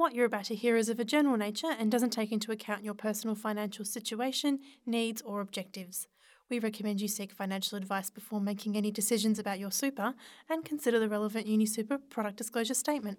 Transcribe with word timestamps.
What 0.00 0.14
you're 0.14 0.24
about 0.24 0.44
to 0.44 0.54
hear 0.54 0.78
is 0.78 0.88
of 0.88 0.98
a 0.98 1.04
general 1.04 1.36
nature 1.36 1.74
and 1.78 1.92
doesn't 1.92 2.08
take 2.08 2.32
into 2.32 2.50
account 2.50 2.82
your 2.82 2.94
personal 2.94 3.36
financial 3.36 3.84
situation, 3.84 4.60
needs, 4.86 5.20
or 5.20 5.42
objectives. 5.42 6.08
We 6.48 6.58
recommend 6.58 7.02
you 7.02 7.06
seek 7.06 7.30
financial 7.32 7.76
advice 7.76 8.08
before 8.08 8.40
making 8.40 8.78
any 8.78 8.90
decisions 8.90 9.38
about 9.38 9.58
your 9.58 9.70
super 9.70 10.14
and 10.48 10.64
consider 10.64 10.98
the 10.98 11.10
relevant 11.10 11.46
UniSuper 11.46 11.98
product 12.08 12.38
disclosure 12.38 12.72
statement. 12.72 13.18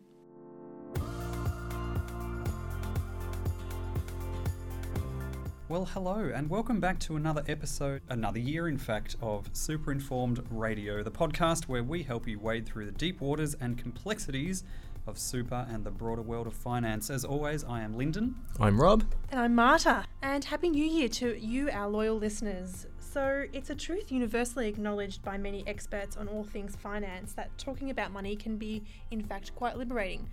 Well, 5.70 5.86
hello, 5.86 6.32
and 6.34 6.50
welcome 6.50 6.80
back 6.80 7.00
to 7.02 7.16
another 7.16 7.44
episode, 7.48 8.02
another 8.10 8.40
year, 8.40 8.68
in 8.68 8.80
fact, 8.80 9.16
of 9.22 9.50
Super 9.54 9.92
Informed 9.92 10.44
Radio, 10.50 11.04
the 11.04 11.12
podcast 11.12 11.66
where 11.66 11.84
we 11.84 12.02
help 12.02 12.28
you 12.28 12.40
wade 12.40 12.66
through 12.66 12.88
the 12.88 12.92
deep 12.92 13.22
waters 13.22 13.54
and 13.62 13.78
complexities 13.78 14.64
of 15.08 15.18
super 15.18 15.66
and 15.70 15.84
the 15.84 15.92
broader 15.92 16.22
world 16.22 16.48
of 16.48 16.54
finance. 16.54 17.10
As 17.10 17.26
always, 17.26 17.64
I 17.64 17.82
am 17.82 17.98
Lyndon. 17.98 18.36
I'm 18.60 18.80
Rob. 18.80 19.04
And 19.30 19.40
I'm 19.40 19.56
Marta. 19.56 20.06
And 20.22 20.44
Happy 20.46 20.70
New 20.70 20.86
Year 20.86 21.10
to 21.10 21.38
you, 21.40 21.70
our 21.72 21.90
loyal 21.90 22.18
listeners. 22.18 22.88
So, 23.00 23.46
it's 23.52 23.70
a 23.70 23.76
truth 23.76 24.12
universally 24.12 24.70
acknowledged 24.70 25.22
by 25.24 25.38
many 25.38 25.68
experts 25.68 26.16
on 26.16 26.28
all 26.28 26.44
things 26.44 26.76
finance 26.76 27.34
that 27.34 27.58
talking 27.58 27.90
about 27.90 28.12
money 28.12 28.36
can 28.36 28.58
be, 28.58 28.84
in 29.10 29.22
fact, 29.22 29.54
quite 29.56 29.78
liberating. 29.78 30.30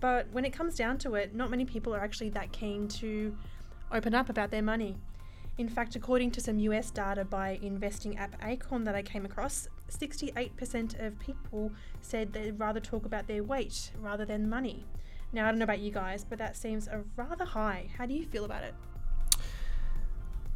But 0.00 0.28
when 0.32 0.44
it 0.44 0.52
comes 0.52 0.74
down 0.74 0.98
to 0.98 1.14
it, 1.14 1.34
not 1.34 1.50
many 1.50 1.64
people 1.64 1.94
are 1.94 2.00
actually 2.00 2.30
that 2.30 2.52
keen 2.52 2.88
to 2.88 3.36
open 3.92 4.14
up 4.14 4.30
about 4.30 4.50
their 4.50 4.62
money. 4.62 4.96
In 5.58 5.68
fact, 5.68 5.94
according 5.94 6.30
to 6.32 6.40
some 6.40 6.58
US 6.58 6.90
data 6.90 7.24
by 7.24 7.58
investing 7.60 8.16
app 8.16 8.34
Acorn 8.42 8.84
that 8.84 8.94
I 8.94 9.02
came 9.02 9.26
across, 9.26 9.68
68% 9.92 11.04
of 11.04 11.18
people 11.18 11.72
said 12.00 12.32
they'd 12.32 12.58
rather 12.58 12.80
talk 12.80 13.04
about 13.04 13.26
their 13.26 13.42
weight 13.42 13.92
rather 14.00 14.24
than 14.24 14.48
money. 14.48 14.86
Now, 15.32 15.46
I 15.46 15.50
don't 15.50 15.58
know 15.58 15.64
about 15.64 15.80
you 15.80 15.90
guys, 15.90 16.24
but 16.24 16.38
that 16.38 16.56
seems 16.56 16.88
a 16.88 17.04
rather 17.16 17.44
high. 17.44 17.88
How 17.96 18.06
do 18.06 18.14
you 18.14 18.26
feel 18.26 18.44
about 18.44 18.64
it? 18.64 18.74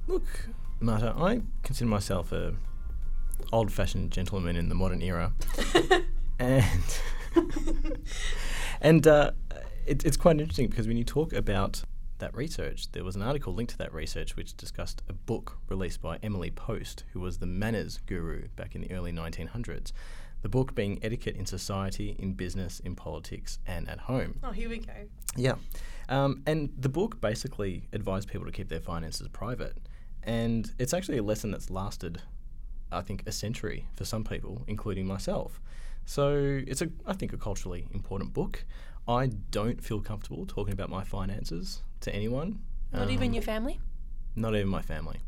Look, 0.06 0.48
Marta, 0.80 1.14
I 1.16 1.40
consider 1.62 1.88
myself 1.88 2.32
a 2.32 2.54
old-fashioned 3.52 4.10
gentleman 4.10 4.56
in 4.56 4.68
the 4.68 4.74
modern 4.74 5.02
era, 5.02 5.32
and 6.38 7.00
and 8.80 9.06
uh, 9.06 9.32
it, 9.86 10.04
it's 10.04 10.16
quite 10.16 10.38
interesting 10.40 10.68
because 10.68 10.86
when 10.86 10.96
you 10.96 11.04
talk 11.04 11.32
about 11.32 11.82
that 12.18 12.34
research, 12.34 12.90
there 12.92 13.04
was 13.04 13.16
an 13.16 13.22
article 13.22 13.54
linked 13.54 13.72
to 13.72 13.78
that 13.78 13.92
research 13.92 14.36
which 14.36 14.56
discussed 14.56 15.02
a 15.08 15.12
book 15.12 15.58
released 15.68 16.00
by 16.00 16.18
Emily 16.22 16.50
Post, 16.50 17.04
who 17.12 17.20
was 17.20 17.38
the 17.38 17.46
manners 17.46 18.00
guru 18.06 18.48
back 18.56 18.74
in 18.74 18.82
the 18.82 18.92
early 18.92 19.12
1900s. 19.12 19.92
The 20.42 20.48
book 20.48 20.74
being 20.74 20.98
Etiquette 21.02 21.36
in 21.36 21.46
Society, 21.46 22.14
in 22.18 22.34
Business, 22.34 22.80
in 22.80 22.94
Politics, 22.94 23.58
and 23.66 23.88
at 23.88 24.00
Home. 24.00 24.38
Oh, 24.42 24.52
here 24.52 24.68
we 24.68 24.78
go. 24.78 24.92
Yeah. 25.34 25.54
Um, 26.08 26.42
and 26.46 26.72
the 26.78 26.88
book 26.88 27.20
basically 27.20 27.88
advised 27.92 28.28
people 28.28 28.46
to 28.46 28.52
keep 28.52 28.68
their 28.68 28.80
finances 28.80 29.28
private. 29.28 29.76
And 30.22 30.70
it's 30.78 30.94
actually 30.94 31.18
a 31.18 31.22
lesson 31.22 31.50
that's 31.50 31.70
lasted, 31.70 32.22
I 32.92 33.00
think, 33.00 33.22
a 33.26 33.32
century 33.32 33.88
for 33.94 34.04
some 34.04 34.24
people, 34.24 34.62
including 34.66 35.06
myself. 35.06 35.60
So 36.06 36.62
it's 36.66 36.80
a, 36.80 36.88
I 37.04 37.12
think, 37.12 37.32
a 37.32 37.36
culturally 37.36 37.86
important 37.92 38.32
book. 38.32 38.64
I 39.08 39.26
don't 39.50 39.82
feel 39.82 40.00
comfortable 40.00 40.46
talking 40.46 40.72
about 40.72 40.88
my 40.88 41.04
finances 41.04 41.82
to 42.00 42.14
anyone. 42.14 42.60
Not 42.92 43.02
um, 43.02 43.10
even 43.10 43.34
your 43.34 43.42
family? 43.42 43.80
Not 44.36 44.54
even 44.54 44.68
my 44.68 44.82
family. 44.82 45.18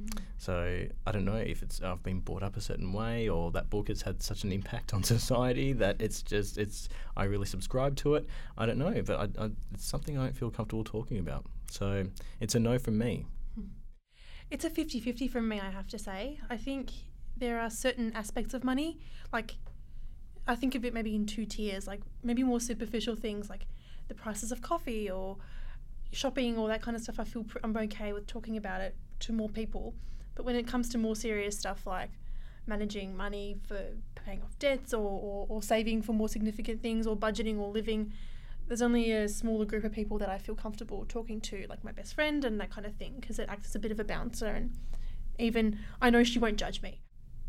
Mm. 0.00 0.20
So 0.38 0.84
I 1.06 1.12
don't 1.12 1.24
know 1.24 1.36
if 1.36 1.62
it's 1.62 1.82
I've 1.82 2.02
been 2.02 2.20
brought 2.20 2.42
up 2.44 2.56
a 2.56 2.60
certain 2.60 2.92
way 2.92 3.28
or 3.28 3.50
that 3.50 3.68
book 3.68 3.88
has 3.88 4.02
had 4.02 4.22
such 4.22 4.44
an 4.44 4.52
impact 4.52 4.94
on 4.94 5.02
society 5.16 5.72
that 5.74 6.00
it's 6.00 6.22
just 6.22 6.56
it's 6.56 6.88
I 7.16 7.24
really 7.24 7.46
subscribe 7.46 7.96
to 7.96 8.14
it. 8.14 8.26
I 8.56 8.64
don't 8.64 8.78
know, 8.78 9.02
but 9.04 9.18
I, 9.18 9.44
I, 9.44 9.50
it's 9.74 9.86
something 9.86 10.16
I 10.16 10.24
don't 10.24 10.36
feel 10.36 10.50
comfortable 10.50 10.84
talking 10.84 11.18
about. 11.18 11.46
So 11.70 12.06
it's 12.40 12.54
a 12.54 12.60
no 12.60 12.78
from 12.78 12.98
me. 12.98 13.26
It's 14.50 14.64
a 14.64 14.70
50-50 14.70 15.30
from 15.30 15.46
me, 15.46 15.60
I 15.60 15.70
have 15.70 15.88
to 15.88 15.98
say. 15.98 16.40
I 16.48 16.56
think 16.56 16.90
there 17.36 17.60
are 17.60 17.68
certain 17.68 18.12
aspects 18.14 18.54
of 18.54 18.64
money 18.64 18.98
like 19.30 19.56
I 20.48 20.54
think 20.54 20.74
of 20.74 20.84
it 20.84 20.94
maybe 20.94 21.14
in 21.14 21.26
two 21.26 21.44
tiers, 21.44 21.86
like 21.86 22.00
maybe 22.22 22.42
more 22.42 22.58
superficial 22.58 23.14
things 23.14 23.50
like 23.50 23.66
the 24.08 24.14
prices 24.14 24.50
of 24.50 24.62
coffee 24.62 25.10
or 25.10 25.36
shopping 26.10 26.56
or 26.56 26.68
that 26.68 26.80
kind 26.80 26.96
of 26.96 27.02
stuff. 27.02 27.20
I 27.20 27.24
feel 27.24 27.44
I'm 27.62 27.76
okay 27.76 28.14
with 28.14 28.26
talking 28.26 28.56
about 28.56 28.80
it 28.80 28.96
to 29.20 29.32
more 29.32 29.50
people. 29.50 29.94
But 30.34 30.46
when 30.46 30.56
it 30.56 30.66
comes 30.66 30.88
to 30.90 30.98
more 30.98 31.14
serious 31.14 31.58
stuff 31.58 31.86
like 31.86 32.10
managing 32.66 33.14
money 33.14 33.58
for 33.66 33.78
paying 34.14 34.40
off 34.42 34.58
debts 34.58 34.94
or, 34.94 35.02
or, 35.02 35.46
or 35.50 35.62
saving 35.62 36.00
for 36.00 36.14
more 36.14 36.30
significant 36.30 36.80
things 36.80 37.06
or 37.06 37.14
budgeting 37.14 37.58
or 37.58 37.68
living, 37.70 38.12
there's 38.68 38.82
only 38.82 39.12
a 39.12 39.28
smaller 39.28 39.66
group 39.66 39.84
of 39.84 39.92
people 39.92 40.16
that 40.18 40.30
I 40.30 40.38
feel 40.38 40.54
comfortable 40.54 41.04
talking 41.06 41.42
to, 41.42 41.66
like 41.68 41.84
my 41.84 41.92
best 41.92 42.14
friend 42.14 42.44
and 42.44 42.58
that 42.60 42.70
kind 42.70 42.86
of 42.86 42.94
thing, 42.94 43.16
because 43.20 43.38
it 43.38 43.48
acts 43.50 43.68
as 43.68 43.74
a 43.74 43.78
bit 43.78 43.90
of 43.90 44.00
a 44.00 44.04
bouncer. 44.04 44.46
And 44.46 44.72
even 45.38 45.78
I 46.00 46.08
know 46.08 46.24
she 46.24 46.38
won't 46.38 46.56
judge 46.56 46.80
me 46.80 47.00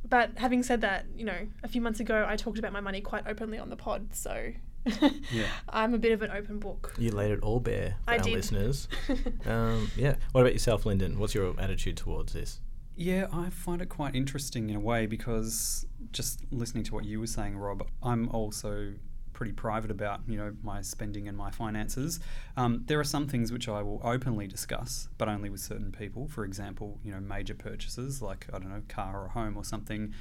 but 0.07 0.31
having 0.37 0.63
said 0.63 0.81
that, 0.81 1.05
you 1.15 1.25
know, 1.25 1.47
a 1.63 1.67
few 1.67 1.81
months 1.81 1.99
ago 1.99 2.25
I 2.27 2.35
talked 2.35 2.59
about 2.59 2.73
my 2.73 2.81
money 2.81 3.01
quite 3.01 3.25
openly 3.27 3.59
on 3.59 3.69
the 3.69 3.75
pod, 3.75 4.09
so 4.13 4.51
yeah. 5.31 5.47
I'm 5.69 5.93
a 5.93 5.97
bit 5.97 6.11
of 6.11 6.21
an 6.21 6.31
open 6.31 6.59
book. 6.59 6.93
You 6.97 7.11
laid 7.11 7.31
it 7.31 7.41
all 7.41 7.59
bare 7.59 7.97
for 8.05 8.11
I 8.11 8.17
our 8.17 8.23
did. 8.23 8.33
listeners. 8.33 8.87
um, 9.45 9.91
yeah. 9.95 10.15
What 10.31 10.41
about 10.41 10.53
yourself, 10.53 10.85
Lyndon? 10.85 11.19
What's 11.19 11.35
your 11.35 11.53
attitude 11.59 11.97
towards 11.97 12.33
this? 12.33 12.61
Yeah, 12.95 13.27
I 13.31 13.49
find 13.49 13.81
it 13.81 13.87
quite 13.87 14.13
interesting 14.13 14.69
in 14.69 14.75
a 14.75 14.79
way 14.79 15.05
because 15.05 15.85
just 16.11 16.41
listening 16.51 16.83
to 16.85 16.93
what 16.93 17.05
you 17.05 17.19
were 17.19 17.27
saying, 17.27 17.57
Rob, 17.57 17.87
I'm 18.03 18.27
also 18.29 18.93
pretty 19.39 19.53
private 19.53 19.89
about 19.89 20.19
you 20.27 20.35
know 20.35 20.53
my 20.63 20.81
spending 20.81 21.29
and 21.29 21.37
my 21.37 21.49
finances. 21.49 22.19
Um, 22.57 22.83
there 22.87 22.99
are 22.99 23.05
some 23.05 23.25
things 23.25 23.53
which 23.53 23.69
I 23.69 23.81
will 23.81 24.01
openly 24.03 24.47
discuss, 24.47 25.07
but 25.17 25.29
only 25.29 25.49
with 25.49 25.61
certain 25.61 25.93
people. 25.93 26.27
For 26.27 26.43
example, 26.43 26.99
you 27.05 27.13
know 27.13 27.21
major 27.21 27.55
purchases 27.55 28.21
like 28.21 28.47
I 28.53 28.59
don't 28.59 28.69
know 28.69 28.81
car 28.89 29.23
or 29.23 29.29
home 29.29 29.55
or 29.55 29.63
something. 29.63 30.13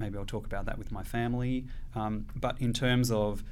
Maybe 0.00 0.18
I'll 0.18 0.26
talk 0.26 0.46
about 0.46 0.66
that 0.66 0.78
with 0.78 0.90
my 0.90 1.04
family. 1.04 1.66
Um, 1.94 2.26
but 2.34 2.60
in 2.60 2.72
terms 2.72 3.12
of 3.12 3.44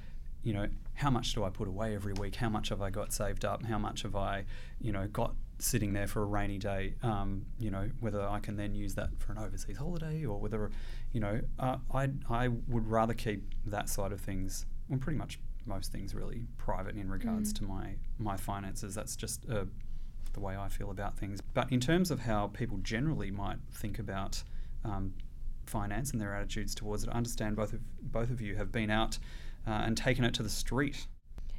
you 0.43 0.53
know 0.53 0.67
how 0.95 1.11
much 1.11 1.33
do 1.33 1.45
I 1.45 1.51
put 1.51 1.69
away 1.69 1.95
every 1.95 2.15
week? 2.15 2.35
How 2.35 2.49
much 2.49 2.71
have 2.71 2.83
I 2.83 2.91
got 2.91 3.13
saved 3.13 3.45
up? 3.45 3.65
How 3.65 3.79
much 3.79 4.03
have 4.03 4.17
I 4.17 4.47
you 4.81 4.91
know 4.91 5.07
got 5.07 5.37
sitting 5.61 5.93
there 5.93 6.09
for 6.09 6.23
a 6.23 6.27
rainy 6.27 6.59
day. 6.59 6.95
Um, 7.05 7.47
you 7.61 7.71
know, 7.71 7.89
whether 8.01 8.21
I 8.21 8.41
can 8.41 8.57
then 8.57 8.75
use 8.75 8.97
that 8.97 9.11
for 9.19 9.31
an 9.31 9.39
overseas 9.39 9.77
holiday 9.77 10.25
or 10.25 10.41
whether, 10.41 10.73
you 11.13 11.21
know, 11.21 11.41
uh, 11.61 11.77
I 11.93 12.11
I 12.29 12.49
would 12.49 12.89
rather 12.89 13.15
keep 13.15 13.55
that 13.67 13.89
side 13.89 14.11
of 14.11 14.21
things 14.21 14.67
well, 14.89 14.99
pretty 14.99 15.19
much 15.19 15.39
most 15.67 15.93
things 15.93 16.15
really 16.15 16.47
private 16.59 16.97
in 16.97 17.11
regards 17.11 17.53
mm. 17.53 17.59
to 17.59 17.65
my 17.65 17.95
my 18.19 18.37
finances. 18.37 18.95
That's 18.95 19.17
just 19.17 19.49
uh, 19.51 19.65
the 20.33 20.41
way 20.41 20.57
I 20.57 20.69
feel 20.69 20.91
about 20.91 21.17
things. 21.17 21.41
But 21.55 21.73
in 21.73 21.81
terms 21.81 22.11
of 22.11 22.21
how 22.21 22.49
people 22.49 22.79
generally 22.79 23.31
might 23.31 23.59
think 23.73 23.99
about 23.99 24.43
um, 24.85 25.15
finance 25.67 26.11
and 26.11 26.21
their 26.21 26.35
attitudes 26.35 26.75
towards 26.75 27.05
it, 27.05 27.11
I 27.11 27.15
understand 27.15 27.57
both 27.57 27.73
of 27.73 27.81
both 28.13 28.31
of 28.31 28.41
you 28.41 28.57
have 28.57 28.71
been 28.71 28.91
out 28.91 29.19
uh, 29.67 29.71
and 29.71 29.97
taken 29.97 30.25
it 30.25 30.35
to 30.35 30.43
the 30.43 30.51
street. 30.51 31.07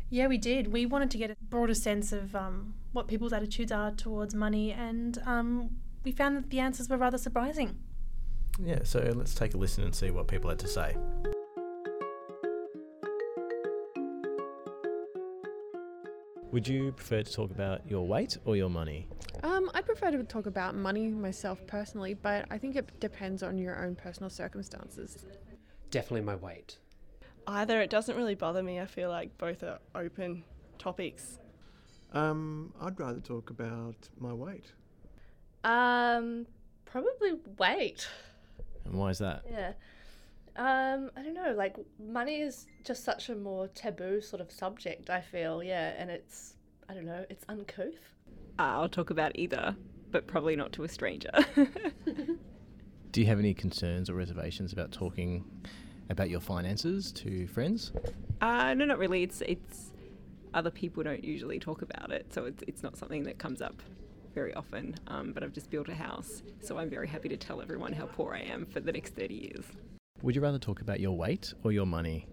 Yeah, 0.10 0.28
we 0.28 0.38
did. 0.38 0.72
We 0.72 0.86
wanted 0.86 1.10
to 1.12 1.18
get 1.18 1.32
a 1.32 1.36
broader 1.50 1.74
sense 1.74 2.12
of 2.12 2.36
um, 2.36 2.76
what 2.94 3.08
people's 3.08 3.34
attitudes 3.34 3.72
are 3.72 3.92
towards 3.92 4.36
money, 4.36 4.72
and 4.72 5.20
um, 5.26 5.72
we 6.04 6.12
found 6.12 6.38
that 6.38 6.50
the 6.52 6.60
answers 6.60 6.90
were 6.90 6.98
rather 6.98 7.18
surprising. 7.18 7.80
Yeah, 8.64 8.80
so 8.84 9.00
let's 9.16 9.34
take 9.34 9.56
a 9.56 9.58
listen 9.58 9.84
and 9.84 9.96
see 9.96 10.12
what 10.12 10.28
people 10.28 10.50
had 10.50 10.60
to 10.60 10.68
say. 10.68 10.96
Would 16.52 16.68
you 16.68 16.92
prefer 16.92 17.24
to 17.24 17.32
talk 17.32 17.52
about 17.52 17.82
your 17.90 18.08
weight 18.08 18.38
or 18.46 18.56
your 18.56 18.70
money? 18.70 19.08
Um, 19.44 19.70
I 19.74 19.82
prefer 19.82 20.12
to 20.12 20.24
talk 20.24 20.46
about 20.46 20.76
money 20.76 21.10
myself 21.10 21.66
personally, 21.68 22.14
but 22.14 22.46
I 22.50 22.58
think 22.58 22.76
it 22.76 23.00
depends 23.00 23.44
on 23.44 23.58
your 23.58 23.84
own 23.84 23.96
personal 23.96 24.30
circumstances. 24.30 25.26
Definitely 25.92 26.22
my 26.22 26.36
weight. 26.36 26.78
Either 27.48 27.82
it 27.82 27.90
doesn't 27.90 28.16
really 28.16 28.36
bother 28.36 28.64
me. 28.64 28.80
I 28.80 28.86
feel 28.86 29.10
like 29.10 29.38
both 29.38 29.64
are 29.64 29.80
open 29.94 30.44
topics. 30.78 31.40
Um, 32.14 32.74
I'd 32.80 33.00
rather 33.00 33.20
talk 33.20 33.50
about 33.50 33.96
my 34.18 34.34
weight. 34.34 34.72
Um, 35.64 36.46
probably 36.86 37.34
weight. 37.58 38.08
And 38.86 38.94
why 38.94 39.10
is 39.10 39.18
that? 39.20 39.44
Yeah. 39.50 39.74
Um, 40.58 41.12
I 41.18 41.22
don't 41.22 41.34
know. 41.34 41.54
Like 41.56 41.78
money 42.00 42.38
is 42.38 42.66
just 42.84 43.04
such 43.04 43.30
a 43.30 43.36
more 43.36 43.68
taboo 43.70 44.22
sort 44.22 44.42
of 44.42 44.52
subject. 44.52 45.10
I 45.10 45.22
feel, 45.22 45.64
yeah, 45.64 45.94
and 45.98 46.10
it's 46.10 46.56
I 46.90 46.94
don't 46.94 47.06
know. 47.06 47.26
It's 47.30 47.44
uncouth. 47.50 47.94
Uh, 48.58 48.64
I'll 48.64 48.90
talk 48.90 49.10
about 49.10 49.34
either, 49.36 49.76
but 50.12 50.28
probably 50.28 50.56
not 50.56 50.72
to 50.74 50.84
a 50.84 50.88
stranger. 50.88 51.32
Do 53.12 53.22
you 53.22 53.28
have 53.28 53.40
any 53.40 53.54
concerns 53.54 54.10
or 54.10 54.14
reservations 54.14 54.74
about 54.74 54.92
talking 54.92 55.44
about 56.10 56.30
your 56.30 56.40
finances 56.40 57.12
to 57.14 57.48
friends? 57.48 57.92
Uh, 58.42 58.74
no, 58.74 58.86
not 58.86 58.98
really. 58.98 59.24
It's 59.24 59.42
it's 59.42 59.92
other 60.54 60.72
people 60.72 61.04
don't 61.04 61.24
usually 61.24 61.60
talk 61.60 61.82
about 61.82 62.12
it, 62.12 62.34
so 62.34 62.46
it's 62.46 62.64
it's 62.68 62.84
not 62.84 62.98
something 62.98 63.24
that 63.24 63.38
comes 63.38 63.62
up 63.62 63.82
very 64.34 64.54
often. 64.54 64.96
Um, 65.08 65.34
but 65.34 65.44
I've 65.44 65.54
just 65.54 65.70
built 65.70 65.90
a 65.90 65.96
house, 65.96 66.44
so 66.62 66.78
I'm 66.78 66.90
very 66.90 67.08
happy 67.08 67.30
to 67.30 67.38
tell 67.38 67.62
everyone 67.62 67.94
how 67.94 68.06
poor 68.06 68.34
I 68.34 68.42
am 68.42 68.66
for 68.66 68.80
the 68.80 68.92
next 68.92 69.16
thirty 69.16 69.36
years. 69.36 69.66
Would 70.22 70.36
you 70.36 70.42
rather 70.42 70.60
talk 70.60 70.82
about 70.82 71.00
your 71.00 71.16
weight 71.16 71.54
or 71.64 71.72
your 71.72 71.86
money? 71.86 72.28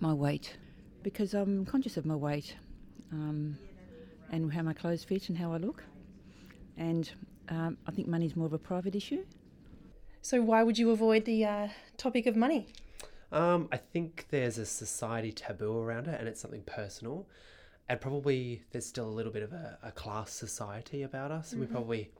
My 0.00 0.12
weight, 0.12 0.56
because 1.02 1.34
I'm 1.34 1.64
conscious 1.64 1.96
of 1.96 2.04
my 2.06 2.14
weight. 2.16 2.56
um, 3.12 3.56
and 4.30 4.52
how 4.52 4.62
my 4.62 4.72
clothes 4.72 5.04
fit 5.04 5.28
and 5.28 5.38
how 5.38 5.52
I 5.52 5.58
look. 5.58 5.84
And 6.76 7.08
um, 7.50 7.76
I 7.86 7.92
think 7.92 8.08
money's 8.08 8.34
more 8.34 8.46
of 8.46 8.52
a 8.52 8.58
private 8.58 8.96
issue. 8.96 9.24
So 10.22 10.42
why 10.42 10.64
would 10.64 10.76
you 10.78 10.90
avoid 10.90 11.24
the 11.24 11.44
uh, 11.44 11.68
topic 11.96 12.26
of 12.26 12.34
money? 12.34 12.66
Um, 13.30 13.68
I 13.70 13.76
think 13.76 14.26
there's 14.30 14.58
a 14.58 14.66
society 14.66 15.30
taboo 15.30 15.78
around 15.78 16.08
it 16.08 16.18
and 16.18 16.26
it's 16.28 16.40
something 16.40 16.62
personal. 16.62 17.28
And 17.88 18.00
probably 18.00 18.64
there's 18.72 18.86
still 18.86 19.06
a 19.06 19.14
little 19.14 19.30
bit 19.32 19.42
of 19.44 19.52
a, 19.52 19.78
a 19.82 19.92
class 19.92 20.32
society 20.32 21.02
about 21.02 21.30
us, 21.30 21.52
and 21.52 21.60
we 21.60 21.66
Mhm. 21.68 21.72
probably 21.72 22.10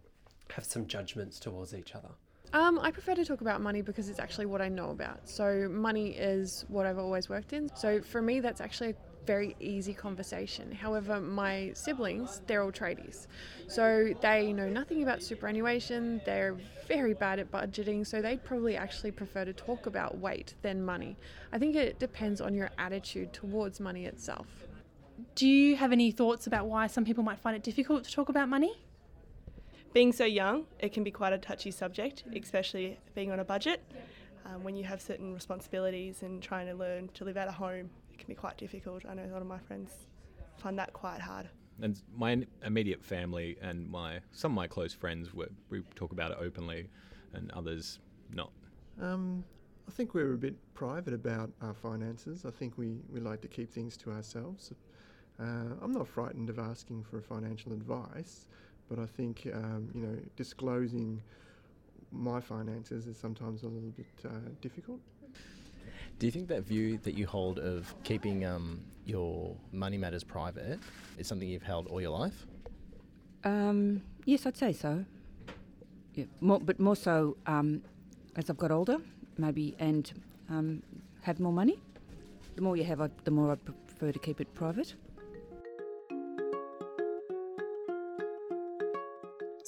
have 0.51 0.65
some 0.65 0.87
judgments 0.87 1.41
towards 1.41 1.75
each 1.75 1.95
other. 1.97 2.11
Um, 2.55 2.79
I 2.79 2.93
prefer 2.93 3.17
to 3.17 3.25
talk 3.25 3.41
about 3.41 3.61
money 3.61 3.83
because 3.83 4.09
it's 4.09 4.21
actually 4.21 4.47
what 4.47 4.63
I 4.63 4.69
know 4.69 4.91
about. 4.91 5.29
So, 5.29 5.69
money 5.69 6.11
is 6.11 6.65
what 6.69 6.87
I've 6.87 6.99
always 6.99 7.29
worked 7.29 7.53
in. 7.53 7.69
So, 7.75 8.01
for 8.01 8.23
me, 8.23 8.39
that's 8.39 8.61
actually 8.61 8.91
a 8.91 8.95
very 9.27 9.57
easy 9.59 9.93
conversation. 9.93 10.71
However, 10.71 11.21
my 11.21 11.73
siblings, 11.75 12.43
they're 12.47 12.63
all 12.63 12.71
tradies. 12.71 13.27
So, 13.67 14.15
they 14.21 14.53
know 14.53 14.69
nothing 14.69 15.03
about 15.03 15.21
superannuation, 15.21 16.21
they're 16.25 16.57
very 16.87 17.13
bad 17.13 17.41
at 17.41 17.51
budgeting, 17.51 18.07
so 18.07 18.23
they'd 18.23 18.45
probably 18.45 18.77
actually 18.77 19.11
prefer 19.11 19.45
to 19.45 19.53
talk 19.53 19.87
about 19.87 20.19
weight 20.19 20.55
than 20.63 20.85
money. 20.85 21.17
I 21.53 21.59
think 21.59 21.75
it 21.75 21.99
depends 21.99 22.41
on 22.41 22.55
your 22.55 22.71
attitude 22.79 23.33
towards 23.33 23.81
money 23.81 24.05
itself. 24.05 24.47
Do 25.35 25.49
you 25.49 25.75
have 25.75 25.91
any 25.91 26.13
thoughts 26.13 26.47
about 26.47 26.67
why 26.67 26.87
some 26.87 27.05
people 27.05 27.25
might 27.25 27.41
find 27.41 27.57
it 27.57 27.65
difficult 27.65 28.05
to 28.05 28.13
talk 28.13 28.29
about 28.29 28.49
money? 28.49 28.77
Being 29.95 30.13
so 30.13 30.25
young, 30.25 30.67
it 30.81 30.93
can 30.93 31.05
be 31.05 31.13
quite 31.13 31.33
a 31.33 31.39
touchy 31.39 31.71
subject, 31.71 32.25
especially 32.35 32.99
being 33.15 33.31
on 33.31 33.39
a 33.39 33.45
budget. 33.45 33.81
Um, 34.45 34.65
when 34.65 34.75
you 34.75 34.83
have 34.83 35.01
certain 35.01 35.33
responsibilities 35.33 36.25
and 36.25 36.43
trying 36.43 36.67
to 36.67 36.75
learn 36.75 37.11
to 37.15 37.25
live 37.25 37.37
out 37.37 37.47
of 37.47 37.55
home, 37.55 37.89
it 38.13 38.19
can 38.19 38.27
be 38.27 38.35
quite 38.35 38.59
difficult. 38.59 39.05
I 39.09 39.15
know 39.15 39.25
a 39.25 39.31
lot 39.31 39.41
of 39.41 39.47
my 39.47 39.61
friends 39.61 39.93
find 40.59 40.77
that 40.81 40.93
quite 40.93 41.21
hard. 41.21 41.49
And 41.81 42.03
my 42.13 42.45
immediate 42.65 43.05
family 43.05 43.57
and 43.63 43.89
my 43.89 44.19
some 44.33 44.51
of 44.51 44.57
my 44.57 44.67
close 44.67 44.93
friends 44.93 45.33
were, 45.33 45.49
we 45.71 45.83
talk 45.95 46.11
about 46.11 46.33
it 46.33 46.39
openly, 46.41 46.89
and 47.33 47.53
others 47.53 48.01
not. 48.33 48.51
Um, 49.01 49.45
I 49.87 49.93
think 49.93 50.13
we're 50.13 50.35
a 50.35 50.37
bit 50.37 50.57
private 50.75 51.15
about 51.15 51.51
our 51.63 51.75
finances. 51.75 52.45
I 52.45 52.51
think 52.51 52.77
we, 52.77 52.99
we 53.13 53.21
like 53.21 53.43
to 53.43 53.49
keep 53.49 53.71
things 53.71 53.97
to 53.99 54.11
ourselves. 54.11 54.73
Uh, 55.39 55.77
I'm 55.81 55.93
not 55.93 56.09
frightened 56.09 56.51
of 56.51 56.59
asking 56.59 57.05
for 57.05 57.21
financial 57.21 57.73
advice, 57.73 58.47
but 58.89 58.99
I 58.99 59.07
think 59.07 59.49
um, 59.53 59.89
you 59.95 60.01
know 60.03 60.17
disclosing 60.37 61.23
my 62.13 62.41
finances 62.41 63.07
is 63.07 63.17
sometimes 63.17 63.63
a 63.63 63.69
little 63.69 63.91
bit 63.91 64.07
uh, 64.25 64.51
difficult. 64.61 65.01
Do 66.19 66.27
you 66.27 66.33
think 66.33 66.49
that 66.49 66.63
view 66.63 66.99
that 66.99 67.15
you 67.15 67.27
hold 67.27 67.59
of 67.59 67.93
keeping 68.05 68.45
um, 68.45 68.81
your 69.05 69.57
money 69.73 69.99
matters 69.99 70.23
private 70.23 70.79
is 71.19 71.27
something 71.27 71.49
you've 71.49 71.63
held 71.63 71.89
all 71.89 72.01
your 72.01 72.17
life? 72.17 72.47
Um, 73.43 74.03
yes, 74.25 74.47
I'd 74.47 74.57
say 74.57 74.73
so. 74.73 75.05
Yeah, 76.15 76.27
more, 76.41 76.61
but 76.61 76.79
more 76.79 76.95
so 76.95 77.37
um, 77.47 77.83
as 78.37 78.49
I've 78.49 78.57
got 78.57 78.71
older, 78.71 78.99
maybe, 79.37 79.75
and 79.81 80.11
um, 80.49 80.83
have 81.23 81.41
more 81.41 81.53
money. 81.53 81.81
The 82.55 82.63
more 82.63 82.77
you 82.77 82.85
have, 82.85 83.01
I, 83.01 83.11
the 83.25 83.33
more 83.33 83.51
I 83.51 83.57
prefer 83.57 84.13
to 84.13 84.19
keep 84.19 84.41
it 84.41 84.55
private. 84.55 84.95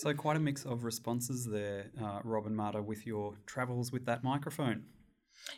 So, 0.06 0.14
quite 0.14 0.36
a 0.36 0.40
mix 0.40 0.64
of 0.64 0.84
responses 0.84 1.46
there, 1.46 1.90
uh, 2.00 2.20
Rob 2.22 2.46
and 2.46 2.56
Marta, 2.56 2.80
with 2.80 3.08
your 3.08 3.34
travels 3.44 3.90
with 3.90 4.06
that 4.06 4.22
microphone. 4.22 4.84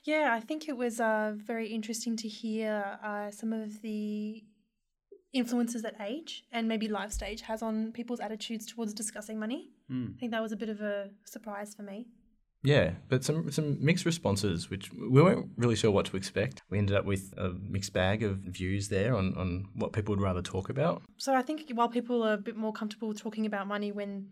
Yeah, 0.05 0.31
I 0.33 0.41
think 0.41 0.71
it 0.71 0.75
was 0.75 1.01
uh, 1.01 1.35
very 1.37 1.69
interesting 1.69 2.17
to 2.17 2.29
hear 2.29 2.99
uh, 3.03 3.31
some 3.31 3.53
of 3.53 3.83
the 3.83 4.43
influences 5.35 5.83
that 5.83 5.97
age 6.01 6.45
and 6.51 6.67
maybe 6.67 6.89
life 6.89 7.13
stage 7.13 7.43
has 7.43 7.61
on 7.61 7.93
people's 7.93 8.21
attitudes 8.21 8.65
towards 8.65 8.95
discussing 8.95 9.39
money. 9.39 9.69
Mm. 9.93 10.15
I 10.15 10.19
think 10.19 10.33
that 10.33 10.41
was 10.41 10.53
a 10.53 10.57
bit 10.57 10.71
of 10.71 10.81
a 10.81 11.11
surprise 11.27 11.75
for 11.75 11.83
me. 11.83 12.07
Yeah, 12.63 12.95
but 13.09 13.25
some 13.25 13.51
some 13.53 13.83
mixed 13.85 14.05
responses, 14.05 14.69
which 14.69 14.93
we 14.93 15.23
weren't 15.23 15.51
really 15.57 15.77
sure 15.77 15.91
what 15.91 16.07
to 16.07 16.17
expect. 16.17 16.63
We 16.71 16.79
ended 16.79 16.97
up 16.97 17.05
with 17.05 17.33
a 17.37 17.51
mixed 17.51 17.93
bag 17.93 18.23
of 18.23 18.39
views 18.39 18.89
there 18.89 19.15
on, 19.17 19.35
on 19.37 19.69
what 19.75 19.93
people 19.93 20.15
would 20.15 20.23
rather 20.23 20.43
talk 20.43 20.69
about. 20.69 21.03
So 21.19 21.35
I 21.35 21.43
think 21.43 21.71
while 21.73 21.89
people 21.89 22.25
are 22.25 22.33
a 22.33 22.39
bit 22.39 22.57
more 22.57 22.73
comfortable 22.73 23.15
talking 23.15 23.47
about 23.47 23.69
money 23.69 23.93
when 23.93 24.31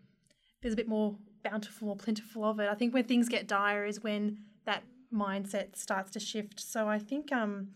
there's 0.60 0.74
a 0.74 0.76
bit 0.76 0.88
more 0.88 1.16
bountiful 1.44 1.90
or 1.90 1.96
plentiful 1.96 2.44
of 2.44 2.58
it, 2.58 2.68
I 2.68 2.74
think 2.74 2.92
when 2.92 3.04
things 3.04 3.28
get 3.28 3.46
dire 3.46 3.84
is 3.84 4.02
when 4.02 4.38
that 4.64 4.82
mindset 5.14 5.76
starts 5.76 6.10
to 6.12 6.20
shift. 6.20 6.58
So 6.58 6.88
I 6.88 6.98
think 6.98 7.32
um, 7.32 7.68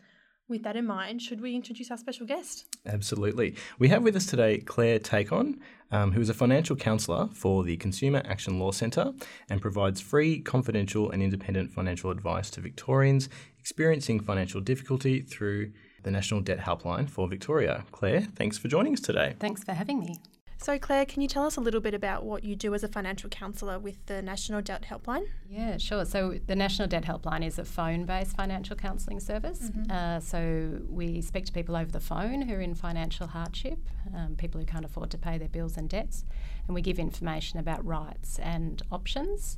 with 0.51 0.65
that 0.65 0.77
in 0.77 0.87
mind, 0.87 1.23
should 1.23 1.41
we 1.41 1.55
introduce 1.55 1.91
our 1.91 1.97
special 1.97 2.27
guest? 2.27 2.67
Absolutely. 2.85 3.55
We 3.79 3.89
have 3.89 4.03
with 4.03 4.17
us 4.17 4.27
today 4.27 4.59
Claire 4.59 4.99
Takon, 4.99 5.59
um, 5.91 6.13
who 6.13 6.21
is 6.21 6.29
a 6.29 6.35
financial 6.35 6.77
counsellor 6.77 7.29
for 7.33 7.65
the 7.65 7.77
Consumer 7.77 8.23
Action 8.25 8.59
Law 8.59 8.73
Centre 8.73 9.13
and 9.49 9.63
provides 9.63 10.01
free, 10.01 10.41
confidential, 10.41 11.11
and 11.11 11.23
independent 11.23 11.71
financial 11.71 12.11
advice 12.11 12.51
to 12.51 12.61
Victorians 12.61 13.29
experiencing 13.59 14.21
financial 14.21 14.61
difficulty 14.61 15.21
through 15.21 15.73
the 16.03 16.11
National 16.11 16.41
Debt 16.41 16.59
Helpline 16.59 17.09
for 17.09 17.29
Victoria. 17.29 17.85
Claire, 17.93 18.23
thanks 18.23 18.59
for 18.59 18.69
joining 18.69 18.95
us 18.95 19.01
today. 19.01 19.37
Thanks 19.39 19.63
for 19.63 19.73
having 19.73 20.01
me. 20.01 20.17
So, 20.63 20.79
Claire, 20.79 21.07
can 21.07 21.23
you 21.23 21.29
tell 21.29 21.47
us 21.47 21.57
a 21.57 21.61
little 21.63 21.81
bit 21.81 21.95
about 21.95 22.23
what 22.23 22.45
you 22.45 22.55
do 22.55 22.75
as 22.75 22.85
a 22.85 22.89
financial 22.89 23.31
counsellor 23.31 23.79
with 23.79 24.05
the 24.05 24.21
National 24.21 24.61
Debt 24.61 24.83
Helpline? 24.83 25.25
Yeah, 25.49 25.79
sure. 25.79 26.05
So 26.05 26.39
the 26.47 26.55
National 26.55 26.87
Debt 26.87 27.05
Helpline 27.05 27.43
is 27.47 27.59
a 27.59 27.65
phone-based 27.65 28.37
financial 28.37 28.77
counselling 28.77 29.21
service. 29.21 29.71
Mhm. 29.71 29.91
Uh, 29.91 30.21
so 30.21 30.83
we 30.91 31.23
speak 31.23 31.47
to 31.47 31.53
people 31.53 31.75
over 31.75 31.91
the 31.91 31.99
phone 31.99 32.43
who 32.43 32.53
are 32.53 32.61
in 32.61 32.75
financial 32.75 33.29
hardship, 33.29 33.79
um, 34.15 34.37
people 34.37 34.61
who 34.61 34.67
can't 34.67 34.85
afford 34.85 35.11
to 35.13 35.19
pay 35.19 35.39
their 35.39 35.49
bills 35.49 35.79
and 35.79 35.89
debts, 35.89 36.27
and 36.67 36.75
we 36.75 36.83
give 36.83 36.99
information 36.99 37.59
about 37.59 37.83
rights 37.83 38.39
and 38.41 38.83
options. 38.93 39.57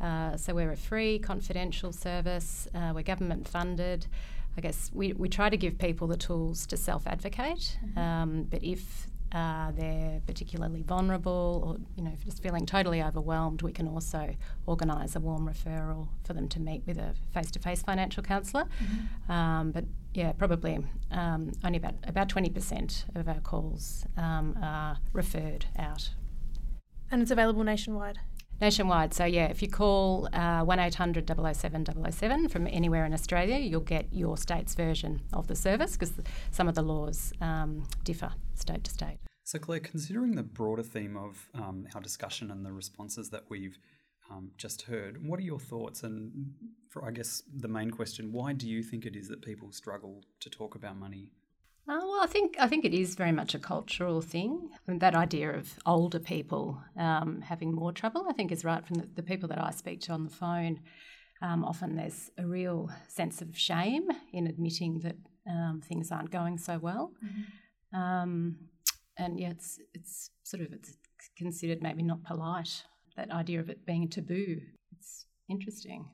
Uh, 0.00 0.36
so 0.36 0.54
we're 0.54 0.70
a 0.70 0.76
free, 0.76 1.18
confidential 1.18 1.90
service. 1.90 2.68
Uh, 2.72 2.92
we're 2.94 3.02
government 3.02 3.48
funded. 3.48 4.06
I 4.56 4.60
guess 4.60 4.92
we, 4.94 5.12
we 5.14 5.28
try 5.28 5.50
to 5.50 5.56
give 5.56 5.78
people 5.78 6.06
the 6.06 6.16
tools 6.16 6.64
to 6.68 6.76
self-advocate, 6.76 7.76
um, 7.96 8.44
but 8.44 8.62
if 8.62 9.08
uh, 9.32 9.70
they're 9.72 10.20
particularly 10.26 10.82
vulnerable 10.82 11.62
or 11.64 11.76
you 11.96 12.02
know 12.02 12.16
just 12.24 12.42
feeling 12.42 12.66
totally 12.66 13.02
overwhelmed, 13.02 13.62
we 13.62 13.72
can 13.72 13.88
also 13.88 14.34
organise 14.66 15.14
a 15.16 15.20
warm 15.20 15.46
referral 15.48 16.08
for 16.24 16.32
them 16.32 16.48
to 16.48 16.60
meet 16.60 16.82
with 16.86 16.98
a 16.98 17.14
face-to-face 17.34 17.82
financial 17.82 18.22
counselor 18.22 18.66
Um, 19.28 19.72
but 19.72 19.84
yeah, 20.14 20.32
probably 20.32 20.78
um, 21.10 21.52
only 21.64 21.78
about 21.78 21.94
about 22.04 22.28
twenty 22.28 22.50
percent 22.50 23.04
of 23.14 23.28
our 23.28 23.40
calls 23.40 24.06
um, 24.16 24.58
are 24.62 24.98
referred 25.12 25.66
out. 25.78 26.10
And 27.10 27.22
it's 27.22 27.30
available 27.30 27.64
nationwide. 27.64 28.18
Nationwide, 28.60 29.14
so 29.14 29.24
yeah, 29.24 29.46
if 29.46 29.62
you 29.62 29.68
call 29.68 30.28
uh, 30.32 30.64
1800 30.64 31.30
007 31.54 31.86
007 32.10 32.48
from 32.48 32.66
anywhere 32.66 33.04
in 33.04 33.14
Australia, 33.14 33.56
you'll 33.56 33.80
get 33.80 34.12
your 34.12 34.36
state's 34.36 34.74
version 34.74 35.20
of 35.32 35.46
the 35.46 35.54
service 35.54 35.92
because 35.92 36.12
some 36.50 36.66
of 36.66 36.74
the 36.74 36.82
laws 36.82 37.32
um, 37.40 37.84
differ 38.02 38.32
state 38.54 38.82
to 38.82 38.90
state. 38.90 39.18
So, 39.44 39.60
Claire, 39.60 39.80
considering 39.80 40.34
the 40.34 40.42
broader 40.42 40.82
theme 40.82 41.16
of 41.16 41.48
um, 41.54 41.86
our 41.94 42.00
discussion 42.00 42.50
and 42.50 42.66
the 42.66 42.72
responses 42.72 43.30
that 43.30 43.44
we've 43.48 43.78
um, 44.28 44.50
just 44.58 44.82
heard, 44.82 45.24
what 45.24 45.38
are 45.38 45.44
your 45.44 45.60
thoughts? 45.60 46.02
And 46.02 46.52
for, 46.90 47.04
I 47.04 47.12
guess, 47.12 47.42
the 47.56 47.68
main 47.68 47.92
question 47.92 48.32
why 48.32 48.52
do 48.54 48.68
you 48.68 48.82
think 48.82 49.06
it 49.06 49.14
is 49.14 49.28
that 49.28 49.40
people 49.40 49.70
struggle 49.70 50.24
to 50.40 50.50
talk 50.50 50.74
about 50.74 50.96
money? 50.96 51.30
Uh, 51.88 52.00
well, 52.02 52.20
I 52.20 52.26
think 52.26 52.56
I 52.58 52.66
think 52.66 52.84
it 52.84 52.92
is 52.92 53.14
very 53.14 53.32
much 53.32 53.54
a 53.54 53.58
cultural 53.58 54.20
thing. 54.20 54.68
I 54.74 54.90
mean, 54.90 54.98
that 54.98 55.14
idea 55.14 55.50
of 55.50 55.78
older 55.86 56.18
people 56.18 56.82
um, 56.98 57.40
having 57.40 57.72
more 57.72 57.92
trouble, 57.92 58.26
I 58.28 58.34
think, 58.34 58.52
is 58.52 58.62
right 58.62 58.86
from 58.86 58.96
the, 58.96 59.08
the 59.14 59.22
people 59.22 59.48
that 59.48 59.62
I 59.62 59.70
speak 59.70 60.02
to 60.02 60.12
on 60.12 60.24
the 60.24 60.30
phone. 60.30 60.80
Um, 61.40 61.64
often 61.64 61.96
there's 61.96 62.30
a 62.36 62.46
real 62.46 62.90
sense 63.06 63.40
of 63.40 63.56
shame 63.56 64.08
in 64.34 64.46
admitting 64.46 65.00
that 65.00 65.16
um, 65.48 65.80
things 65.82 66.12
aren't 66.12 66.30
going 66.30 66.58
so 66.58 66.78
well, 66.78 67.12
um, 67.94 68.56
and 69.16 69.40
yeah, 69.40 69.50
it's 69.50 69.78
it's 69.94 70.30
sort 70.42 70.62
of 70.62 70.74
it's 70.74 70.94
considered 71.38 71.80
maybe 71.80 72.02
not 72.02 72.22
polite. 72.22 72.82
That 73.16 73.30
idea 73.30 73.60
of 73.60 73.70
it 73.70 73.86
being 73.86 74.04
a 74.04 74.08
taboo. 74.08 74.60
It's 74.92 75.24
interesting. 75.48 76.10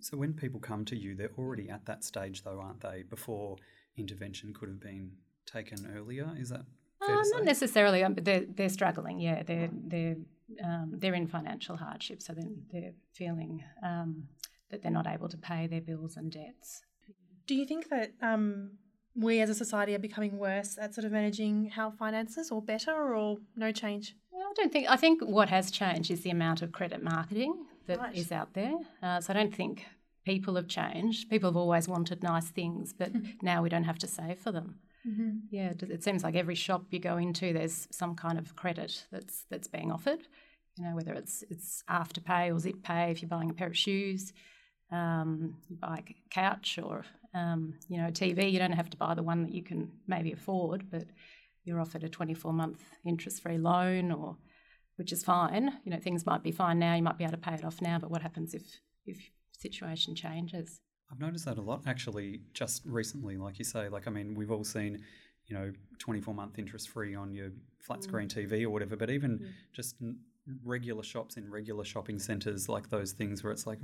So, 0.00 0.16
when 0.16 0.32
people 0.32 0.58
come 0.58 0.84
to 0.86 0.96
you, 0.96 1.14
they're 1.14 1.30
already 1.38 1.70
at 1.70 1.86
that 1.86 2.02
stage, 2.02 2.42
though, 2.42 2.60
aren't 2.60 2.80
they? 2.80 3.04
Before 3.08 3.56
intervention 3.96 4.52
could 4.54 4.68
have 4.68 4.80
been 4.80 5.12
taken 5.46 5.78
earlier. 5.96 6.32
Is 6.38 6.48
that 6.50 6.64
fair 7.04 7.16
Uh, 7.16 7.18
to 7.18 7.24
say? 7.24 7.30
not 7.36 7.44
necessarily, 7.44 8.02
um, 8.04 8.14
but 8.14 8.24
they're 8.24 8.44
they're 8.46 8.68
struggling. 8.68 9.18
Yeah, 9.20 9.42
they're 9.42 9.70
they're 9.72 10.16
um, 10.64 10.92
they're 11.00 11.14
in 11.14 11.26
financial 11.26 11.76
hardship, 11.76 12.22
so 12.22 12.32
then 12.32 12.62
they're 12.72 12.92
feeling 13.12 13.64
um, 13.82 14.28
that 14.70 14.82
they're 14.82 14.92
not 14.92 15.06
able 15.06 15.28
to 15.28 15.36
pay 15.36 15.66
their 15.66 15.80
bills 15.80 16.16
and 16.16 16.30
debts. 16.30 16.82
Do 17.46 17.54
you 17.54 17.66
think 17.66 17.88
that 17.90 18.12
um, 18.22 18.72
we 19.14 19.40
as 19.40 19.50
a 19.50 19.54
society 19.54 19.94
are 19.94 19.98
becoming 20.00 20.38
worse 20.38 20.76
at 20.78 20.94
sort 20.94 21.04
of 21.04 21.12
managing 21.12 21.70
our 21.76 21.92
finances 21.92 22.50
or 22.50 22.60
better 22.62 23.14
or 23.14 23.38
no 23.56 23.72
change? 23.72 24.14
Well, 24.30 24.46
I 24.50 24.52
don't 24.54 24.72
think. 24.72 24.88
I 24.88 24.96
think 24.96 25.22
what 25.22 25.48
has 25.48 25.70
changed 25.70 26.10
is 26.10 26.20
the 26.22 26.30
amount 26.30 26.62
of 26.62 26.70
credit 26.72 27.02
marketing 27.02 27.66
that 27.86 27.98
is 28.16 28.30
Right. 28.30 28.38
out 28.40 28.52
there. 28.54 28.74
Uh, 29.02 29.20
so 29.20 29.32
I 29.32 29.34
don't 29.34 29.54
think 29.54 29.86
people 30.26 30.56
have 30.56 30.68
changed. 30.68 31.30
People 31.30 31.48
have 31.48 31.56
always 31.56 31.88
wanted 31.88 32.22
nice 32.22 32.48
things, 32.48 32.92
but 32.92 33.12
now 33.42 33.62
we 33.62 33.70
don't 33.70 33.84
have 33.84 33.98
to 34.00 34.06
save 34.08 34.38
for 34.38 34.52
them. 34.52 34.80
Mhm. 35.08 35.42
Yeah, 35.50 35.70
it, 35.70 35.82
it 35.84 36.04
seems 36.04 36.24
like 36.24 36.34
every 36.34 36.56
shop 36.56 36.82
you 36.90 36.98
go 36.98 37.16
into, 37.16 37.52
there's 37.52 37.86
some 37.92 38.16
kind 38.16 38.38
of 38.38 38.56
credit 38.56 39.06
that's 39.12 39.44
that's 39.50 39.68
being 39.68 39.90
offered. 39.92 40.18
You 40.76 40.84
know, 40.84 40.94
whether 40.96 41.14
it's 41.14 41.44
it's 41.48 41.82
afterpay 41.88 42.52
or 42.52 42.58
zip 42.58 42.82
pay 42.82 43.12
if 43.12 43.22
you're 43.22 43.28
buying 43.28 43.50
a 43.50 43.54
pair 43.54 43.68
of 43.68 43.76
shoes, 43.76 44.32
um, 44.90 45.56
you 45.70 45.76
buy 45.76 46.02
a 46.06 46.14
couch 46.30 46.78
or 46.82 47.04
um, 47.32 47.74
you 47.88 47.96
know 47.98 48.08
a 48.08 48.12
TV. 48.12 48.50
You 48.52 48.58
don't 48.58 48.72
have 48.72 48.90
to 48.90 48.96
buy 48.96 49.14
the 49.14 49.22
one 49.22 49.44
that 49.44 49.54
you 49.54 49.62
can 49.62 49.92
maybe 50.08 50.32
afford, 50.32 50.90
but 50.90 51.04
you're 51.64 51.80
offered 51.80 52.04
a 52.04 52.08
24 52.08 52.52
month 52.52 52.82
interest 53.04 53.42
free 53.42 53.58
loan 53.58 54.10
or 54.10 54.36
which 54.96 55.12
is 55.12 55.22
fine. 55.22 55.72
You 55.84 55.92
know, 55.92 55.98
things 56.00 56.26
might 56.26 56.42
be 56.42 56.50
fine 56.52 56.78
now. 56.80 56.94
You 56.96 57.02
might 57.02 57.18
be 57.18 57.24
able 57.24 57.32
to 57.32 57.38
pay 57.48 57.54
it 57.54 57.64
off 57.64 57.80
now, 57.80 57.98
but 57.98 58.10
what 58.10 58.22
happens 58.22 58.54
if 58.54 58.64
if 59.06 59.18
situation 59.60 60.14
changes? 60.14 60.80
I've 61.10 61.20
noticed 61.20 61.44
that 61.44 61.58
a 61.58 61.62
lot 61.62 61.82
actually 61.86 62.40
just 62.52 62.82
recently, 62.84 63.36
like 63.36 63.58
you 63.58 63.64
say. 63.64 63.88
Like, 63.88 64.06
I 64.08 64.10
mean, 64.10 64.34
we've 64.34 64.50
all 64.50 64.64
seen, 64.64 64.98
you 65.46 65.56
know, 65.56 65.72
24 65.98 66.34
month 66.34 66.58
interest 66.58 66.88
free 66.88 67.14
on 67.14 67.32
your 67.32 67.50
flat 67.80 68.02
screen 68.02 68.28
TV 68.28 68.64
or 68.64 68.70
whatever, 68.70 68.96
but 68.96 69.10
even 69.10 69.52
just 69.72 69.94
regular 70.64 71.02
shops 71.02 71.36
in 71.36 71.50
regular 71.50 71.84
shopping 71.84 72.18
centres, 72.18 72.68
like 72.68 72.88
those 72.90 73.12
things 73.12 73.42
where 73.44 73.52
it's 73.52 73.66
like, 73.66 73.78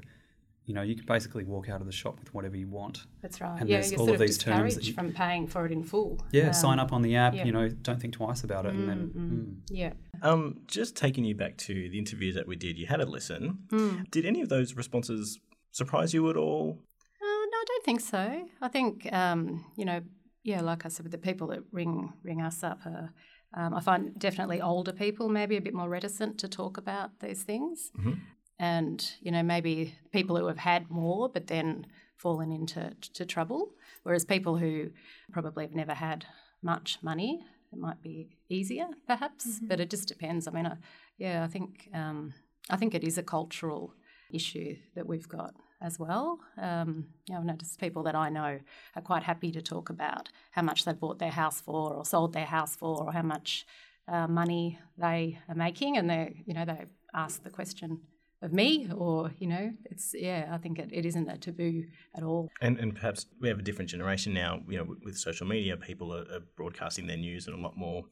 you 0.65 0.75
know, 0.75 0.83
you 0.83 0.95
can 0.95 1.05
basically 1.07 1.43
walk 1.45 1.69
out 1.69 1.81
of 1.81 1.87
the 1.87 1.93
shop 1.93 2.19
with 2.21 2.33
whatever 2.35 2.57
you 2.57 2.69
want. 2.69 3.05
That's 3.21 3.41
right. 3.41 3.61
And 3.61 3.69
yeah, 3.69 3.79
there's 3.79 3.91
you're 3.93 4.01
all 4.01 4.07
sort 4.07 4.17
of 4.17 4.21
of 4.21 4.27
these 4.29 4.39
terms 4.39 4.75
that 4.75 4.81
discouraged 4.83 4.89
you, 4.89 4.95
from 4.95 5.13
paying 5.13 5.47
for 5.49 5.67
it 5.67 5.73
in 5.73 5.83
full. 5.83 6.21
yeah, 6.33 6.49
Um, 6.49 6.53
sign 6.53 6.79
up 6.79 6.93
on 6.93 7.03
the 7.03 7.17
app, 7.17 7.35
yeah. 7.35 7.45
you 7.45 7.51
know, 7.53 7.69
don't 7.69 8.01
think 8.01 8.15
twice 8.15 8.45
about 8.45 8.67
it. 8.67 8.75
And 8.75 8.89
then, 8.89 8.99
Mm, 9.09 9.15
mm. 9.15 9.31
mm. 9.47 9.55
Yeah. 9.71 9.93
Um, 10.23 10.61
just 10.69 10.95
taking 10.97 11.25
you 11.25 11.35
back 11.35 11.57
to 11.59 11.75
the 11.89 11.99
interviews 11.99 12.35
that 12.37 12.47
we 12.47 12.55
did, 12.55 12.79
you 12.79 12.87
had 12.87 13.01
a 13.01 13.07
listen. 13.07 13.59
Mm. 13.71 14.09
Did 14.11 14.25
any 14.25 14.41
of 14.41 14.49
those 14.49 14.75
responses 14.77 15.41
surprise 15.73 16.15
you 16.15 16.31
at 16.31 16.37
all? 16.37 16.79
Uh, 17.21 17.25
no, 17.25 17.57
I 17.59 17.65
don't 17.67 17.85
think 17.85 18.01
so. 18.01 18.49
I 18.61 18.69
think 18.69 19.13
um, 19.13 19.65
you 19.77 19.85
know, 19.85 20.01
yeah, 20.45 20.61
like 20.61 20.85
I 20.87 20.89
said, 20.89 21.03
with 21.05 21.13
the 21.13 21.19
people 21.19 21.49
that 21.49 21.61
ring 21.73 22.13
ring 22.23 22.41
us 22.41 22.63
up, 22.63 22.81
uh, 22.87 23.09
um, 23.55 23.75
I 23.75 23.81
find 23.81 24.19
definitely 24.19 24.61
older 24.61 24.93
people 24.93 25.29
maybe 25.29 25.57
a 25.57 25.61
bit 25.61 25.75
more 25.75 25.89
reticent 25.89 26.39
to 26.39 26.49
talk 26.49 26.79
about 26.79 27.21
these 27.21 27.43
things, 27.43 27.91
Mhm. 27.99 28.19
and 28.59 29.13
you 29.21 29.31
know, 29.33 29.43
maybe 29.43 29.95
people 30.13 30.37
who 30.37 30.47
have 30.47 30.59
had 30.59 30.91
more 30.91 31.29
but 31.29 31.47
then 31.49 31.87
fallen 32.17 32.53
into 32.53 32.95
to 33.15 33.25
trouble, 33.27 33.75
whereas 34.05 34.25
people 34.25 34.57
who 34.57 34.91
probably 35.33 35.65
have 35.65 35.75
never 35.75 35.95
had 35.95 36.25
much 36.63 36.99
money, 37.03 37.45
it 37.73 37.79
might 37.79 38.01
be 38.03 38.29
easier, 38.49 38.87
perhaps. 39.09 39.59
But 39.61 39.81
it 39.81 39.91
just 39.91 40.07
depends. 40.09 40.47
I 40.47 40.53
mean, 40.53 40.67
I, 40.67 40.77
yeah, 41.19 41.43
I 41.45 41.49
think 41.49 41.89
um, 41.95 42.33
I 42.71 42.77
think 42.77 42.95
it 42.95 43.03
is 43.05 43.19
a 43.19 43.23
cultural 43.23 43.95
issue 44.33 44.77
that 44.95 45.07
we've 45.07 45.29
got 45.29 45.55
as 45.81 45.99
well. 45.99 46.39
Um, 46.59 47.07
you 47.29 47.35
know, 47.35 47.41
I've 47.41 47.47
noticed 47.47 47.81
people 47.81 48.03
that 48.05 48.15
I 48.15 48.29
know 48.29 48.61
are 48.97 49.03
quite 49.03 49.25
happy 49.25 49.51
to 49.53 49.63
talk 49.63 49.91
about 49.91 50.29
how 50.53 50.63
much 50.63 50.85
they 50.85 50.93
bought 50.93 51.19
their 51.19 51.31
house 51.31 51.61
for, 51.61 51.93
or 51.95 52.05
sold 52.05 52.33
their 52.33 52.47
house 52.47 52.77
for, 52.77 53.03
or 53.03 53.13
how 53.13 53.23
much 53.23 53.67
uh, 54.09 54.27
money 54.27 54.79
they 54.99 55.39
are 55.49 55.55
making, 55.55 55.97
and 55.97 56.09
they, 56.09 56.43
you 56.47 56.55
know, 56.55 56.65
they 56.65 56.85
ask 57.15 57.43
the 57.43 57.51
question 57.51 58.01
of 58.43 58.53
me, 58.53 58.89
or 58.97 59.31
you 59.39 59.47
know, 59.47 59.73
it's 59.85 60.15
yeah. 60.19 60.49
I 60.51 60.59
think 60.59 60.79
it, 60.79 60.91
it 60.93 61.07
isn't 61.07 61.29
a 61.29 61.39
taboo 61.39 61.85
at 62.17 62.25
all. 62.25 62.49
And, 62.61 62.79
and 62.79 62.95
perhaps 62.95 63.27
we 63.41 63.49
have 63.49 63.61
a 63.61 63.63
different 63.63 63.89
generation 63.89 64.35
now. 64.35 64.61
You 64.69 64.79
know, 64.79 64.97
with, 65.05 65.17
social 65.17 65.47
media, 65.47 65.77
people 65.77 66.13
are, 66.13 66.23
are 66.23 66.41
broadcasting 66.57 67.07
their 67.07 67.17
news 67.17 67.47
and 67.47 67.57
a 67.57 67.63
lot 67.63 67.77
more 67.77 68.03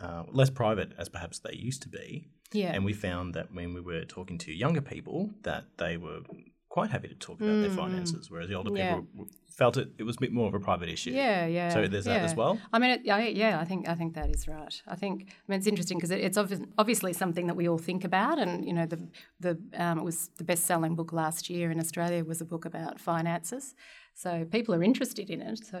uh, 0.00 0.22
less 0.32 0.50
private 0.50 0.92
as 0.96 1.08
perhaps 1.08 1.40
they 1.40 1.54
used 1.54 1.82
to 1.82 1.88
be. 1.88 2.28
Yeah. 2.52 2.72
And 2.74 2.84
we 2.84 2.92
found 2.92 3.34
that 3.34 3.54
when 3.54 3.74
we 3.74 3.80
were 3.80 4.04
talking 4.04 4.38
to 4.38 4.52
younger 4.52 4.80
people, 4.80 5.30
that 5.42 5.64
they 5.78 5.96
were 5.96 6.20
quite 6.68 6.90
happy 6.90 7.08
to 7.08 7.14
talk 7.14 7.40
about 7.40 7.60
their 7.62 7.70
Mm, 7.70 7.72
mm. 7.72 7.76
finances, 7.76 8.30
whereas 8.30 8.48
the 8.48 8.54
older 8.54 8.70
Yeah. 8.76 9.00
people 9.00 9.26
felt 9.48 9.76
it 9.76 9.88
it 9.98 10.04
was 10.04 10.16
a 10.16 10.20
bit 10.20 10.32
more 10.32 10.46
of 10.48 10.54
a 10.54 10.60
private 10.60 10.88
issue. 10.88 11.10
Yeah, 11.10 11.44
yeah. 11.46 11.68
So 11.70 11.86
there's 11.88 12.04
that 12.04 12.22
as 12.22 12.34
well. 12.36 12.58
I 12.72 12.78
mean, 12.78 12.90
it, 12.90 13.00
yeah, 13.04 13.18
yeah. 13.18 13.60
I 13.60 13.64
think 13.64 13.88
I 13.88 13.94
think 13.96 14.14
that 14.14 14.30
is 14.30 14.46
right. 14.48 14.82
I 14.86 14.96
think 15.02 15.14
I 15.28 15.44
mean 15.48 15.58
it's 15.58 15.66
interesting 15.66 15.98
because 15.98 16.12
it, 16.12 16.20
it's 16.20 16.38
obvi- 16.38 16.68
obviously 16.78 17.12
something 17.12 17.46
that 17.48 17.56
we 17.56 17.68
all 17.68 17.78
think 17.78 18.04
about, 18.04 18.38
and 18.38 18.64
you 18.64 18.72
know 18.72 18.86
the 18.86 19.00
the 19.46 19.52
um, 19.84 19.98
it 19.98 20.04
was 20.04 20.30
the 20.38 20.44
best 20.44 20.64
selling 20.64 20.94
book 20.96 21.12
last 21.12 21.50
year 21.50 21.70
in 21.72 21.78
Australia 21.80 22.24
was 22.24 22.40
a 22.40 22.44
book 22.44 22.64
about 22.64 23.00
finances, 23.00 23.74
so 24.14 24.44
people 24.56 24.72
are 24.74 24.84
interested 24.84 25.28
in 25.30 25.40
it. 25.42 25.58
So 25.72 25.78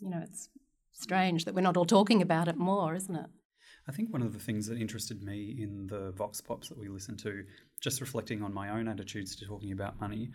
you 0.00 0.10
know 0.10 0.20
it's 0.28 0.48
strange 0.90 1.44
that 1.44 1.54
we're 1.54 1.62
not 1.68 1.76
all 1.76 1.86
talking 1.86 2.20
about 2.22 2.48
it 2.48 2.56
more, 2.56 2.94
isn't 2.96 3.16
it? 3.16 3.30
I 3.88 3.92
think 3.92 4.12
one 4.12 4.22
of 4.22 4.32
the 4.32 4.38
things 4.38 4.66
that 4.66 4.78
interested 4.78 5.22
me 5.22 5.56
in 5.58 5.88
the 5.88 6.12
Vox 6.12 6.40
Pops 6.40 6.68
that 6.68 6.78
we 6.78 6.88
listened 6.88 7.18
to, 7.20 7.44
just 7.80 8.00
reflecting 8.00 8.42
on 8.42 8.54
my 8.54 8.68
own 8.70 8.86
attitudes 8.88 9.34
to 9.36 9.46
talking 9.46 9.72
about 9.72 10.00
money, 10.00 10.30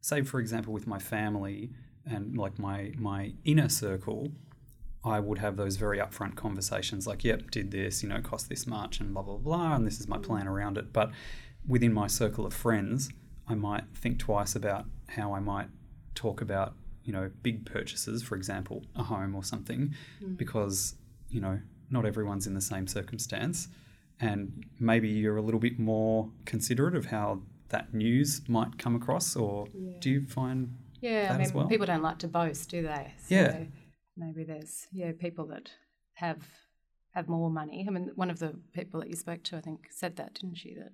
say 0.00 0.22
for 0.22 0.40
example 0.40 0.72
with 0.72 0.86
my 0.86 0.98
family 0.98 1.70
and 2.06 2.38
like 2.38 2.58
my 2.58 2.92
my 2.96 3.34
inner 3.44 3.68
circle, 3.68 4.32
I 5.04 5.20
would 5.20 5.38
have 5.38 5.56
those 5.56 5.76
very 5.76 5.98
upfront 5.98 6.36
conversations 6.36 7.06
like, 7.06 7.22
yep, 7.24 7.50
did 7.50 7.70
this, 7.70 8.02
you 8.02 8.08
know, 8.08 8.20
cost 8.22 8.48
this 8.48 8.66
much 8.66 9.00
and 9.00 9.12
blah 9.12 9.22
blah 9.22 9.36
blah, 9.36 9.74
and 9.76 9.86
this 9.86 10.00
is 10.00 10.08
my 10.08 10.18
plan 10.18 10.48
around 10.48 10.78
it. 10.78 10.92
But 10.92 11.10
within 11.66 11.92
my 11.92 12.06
circle 12.06 12.46
of 12.46 12.54
friends, 12.54 13.10
I 13.46 13.54
might 13.54 13.84
think 13.94 14.18
twice 14.18 14.54
about 14.56 14.86
how 15.08 15.34
I 15.34 15.40
might 15.40 15.68
talk 16.14 16.40
about, 16.40 16.74
you 17.04 17.12
know, 17.12 17.30
big 17.42 17.66
purchases, 17.66 18.22
for 18.22 18.36
example, 18.36 18.84
a 18.96 19.02
home 19.02 19.34
or 19.34 19.44
something, 19.44 19.94
Mm. 20.22 20.36
because, 20.38 20.94
you 21.28 21.40
know, 21.42 21.60
not 21.90 22.06
everyone's 22.06 22.46
in 22.46 22.54
the 22.54 22.60
same 22.60 22.86
circumstance. 22.86 23.68
And 24.20 24.64
maybe 24.78 25.08
you're 25.08 25.38
a 25.38 25.42
little 25.42 25.60
bit 25.60 25.78
more 25.78 26.30
considerate 26.44 26.94
of 26.94 27.06
how 27.06 27.40
that 27.70 27.94
news 27.94 28.42
might 28.48 28.76
come 28.78 28.94
across, 28.94 29.34
or 29.36 29.66
do 30.00 30.10
you 30.10 30.26
find 30.26 30.76
Yeah, 31.00 31.28
that 31.28 31.30
I 31.34 31.38
mean, 31.38 31.46
as 31.46 31.54
well? 31.54 31.66
people 31.68 31.86
don't 31.86 32.02
like 32.02 32.18
to 32.18 32.28
boast, 32.28 32.68
do 32.68 32.82
they? 32.82 33.14
So 33.26 33.34
Yeah. 33.34 33.64
Maybe 34.16 34.44
there's 34.44 34.86
yeah 34.92 35.12
people 35.18 35.46
that 35.46 35.70
have 36.14 36.46
have 37.12 37.28
more 37.28 37.50
money. 37.50 37.86
I 37.88 37.90
mean, 37.90 38.10
one 38.14 38.28
of 38.30 38.38
the 38.38 38.54
people 38.72 39.00
that 39.00 39.08
you 39.08 39.16
spoke 39.16 39.42
to, 39.44 39.56
I 39.56 39.60
think, 39.62 39.88
said 39.90 40.16
that, 40.16 40.34
didn't 40.34 40.56
she? 40.58 40.74
That 40.74 40.92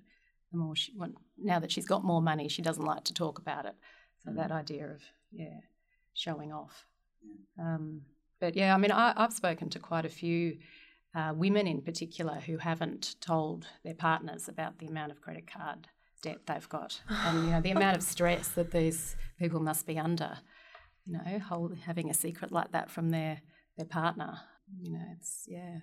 the 0.53 0.59
more 0.59 0.76
she 0.76 0.93
when, 0.97 1.15
now 1.37 1.59
that 1.59 1.73
she's 1.73 1.87
got 1.87 2.05
more 2.05 2.23
money, 2.23 2.49
she 2.49 2.62
doesn't 2.62 2.85
like 2.85 3.03
to 3.05 3.15
talk 3.15 3.38
about 3.38 3.67
it. 3.67 3.75
So 4.25 4.31
that 4.33 4.53
idea 4.53 4.87
of 4.87 5.03
yeah 5.33 5.61
showing 6.15 6.53
off. 6.53 6.87
Um, 7.59 8.03
but 8.38 8.55
yeah, 8.55 8.75
I 8.75 8.79
mean, 8.79 8.93
I, 8.93 9.12
I've 9.17 9.33
spoken 9.33 9.69
to 9.71 9.79
quite 9.79 10.05
a 10.05 10.11
few 10.11 10.59
uh, 11.17 11.33
women 11.35 11.67
in 11.67 11.81
particular 11.81 12.35
who 12.35 12.59
haven't 12.59 13.17
told 13.21 13.67
their 13.83 13.95
partners 13.95 14.49
about 14.49 14.79
the 14.79 14.87
amount 14.87 15.11
of 15.11 15.21
credit 15.21 15.51
card 15.51 15.89
debt 16.23 16.41
they've 16.47 16.69
got, 16.69 17.01
and 17.09 17.45
you 17.45 17.51
know 17.51 17.61
the 17.61 17.71
amount 17.71 17.97
of 17.97 18.03
stress 18.03 18.49
that 18.49 18.71
these 18.71 19.17
people 19.39 19.61
must 19.61 19.87
be 19.87 19.99
under. 19.99 20.39
You 21.05 21.15
know, 21.15 21.39
hold, 21.39 21.77
having 21.87 22.11
a 22.11 22.15
secret 22.15 22.53
like 22.53 22.73
that 22.73 22.91
from 22.91 23.11
their 23.11 23.41
their 23.77 23.87
partner. 23.87 24.41
You 24.79 24.93
know, 24.93 25.05
it's 25.17 25.45
yeah, 25.49 25.79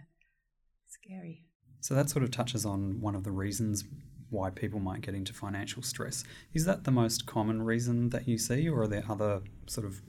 scary. 0.88 1.46
So 1.80 1.96
that 1.96 2.10
sort 2.10 2.24
of 2.24 2.32
touches 2.32 2.66
on 2.66 3.02
one 3.02 3.16
of 3.16 3.24
the 3.24 3.32
reasons 3.32 3.86
why 4.30 4.50
people 4.50 4.80
might 4.80 5.02
get 5.02 5.16
into 5.16 5.34
financial 5.34 5.82
stress. 5.82 6.24
Is 6.54 6.66
that 6.66 6.84
the 6.84 6.92
most 6.92 7.26
common 7.26 7.62
reason 7.62 8.10
that 8.10 8.28
you 8.28 8.38
see, 8.38 8.68
or 8.68 8.84
are 8.84 8.88
there 8.88 9.04
other 9.08 9.42
sort 9.68 9.86
of, 9.86 10.02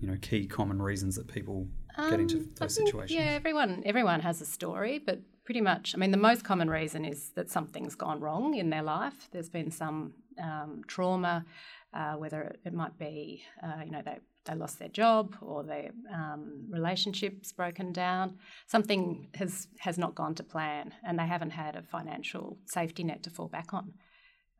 you 0.00 0.08
know, 0.08 0.16
key 0.20 0.46
common 0.46 0.80
reasons 0.80 1.16
that 1.16 1.28
people 1.28 1.68
get 1.96 2.20
into 2.20 2.38
Um, 2.38 2.50
those 2.58 2.76
think, 2.76 2.88
situations? 2.88 3.12
Yeah, 3.12 3.32
everyone 3.32 3.82
everyone 3.84 4.20
has 4.20 4.40
a 4.40 4.46
story, 4.46 4.98
but 4.98 5.20
pretty 5.44 5.60
much, 5.60 5.94
I 5.94 5.98
mean, 5.98 6.10
the 6.10 6.16
most 6.16 6.44
common 6.44 6.70
reason 6.70 7.04
is 7.04 7.30
that 7.30 7.50
something's 7.50 7.94
gone 7.94 8.20
wrong 8.20 8.54
in 8.54 8.70
their 8.70 8.82
life. 8.82 9.28
There's 9.32 9.50
been 9.50 9.70
some 9.70 10.14
um, 10.38 10.82
trauma, 10.86 11.44
uh, 11.92 12.14
whether 12.14 12.42
it, 12.42 12.60
it 12.66 12.72
might 12.72 12.96
be, 12.98 13.42
uh, 13.62 13.82
you 13.84 13.90
know, 13.90 14.02
they 14.02 14.18
they 14.46 14.54
lost 14.54 14.78
their 14.78 14.88
job 14.88 15.36
or 15.42 15.62
their 15.62 15.90
um, 16.12 16.66
relationships 16.70 17.52
broken 17.52 17.92
down. 17.92 18.38
Something 18.66 19.28
has 19.34 19.68
has 19.78 19.98
not 19.98 20.14
gone 20.14 20.34
to 20.36 20.42
plan, 20.42 20.94
and 21.04 21.18
they 21.18 21.26
haven't 21.26 21.50
had 21.50 21.76
a 21.76 21.82
financial 21.82 22.58
safety 22.64 23.04
net 23.04 23.22
to 23.24 23.30
fall 23.30 23.48
back 23.48 23.74
on. 23.74 23.92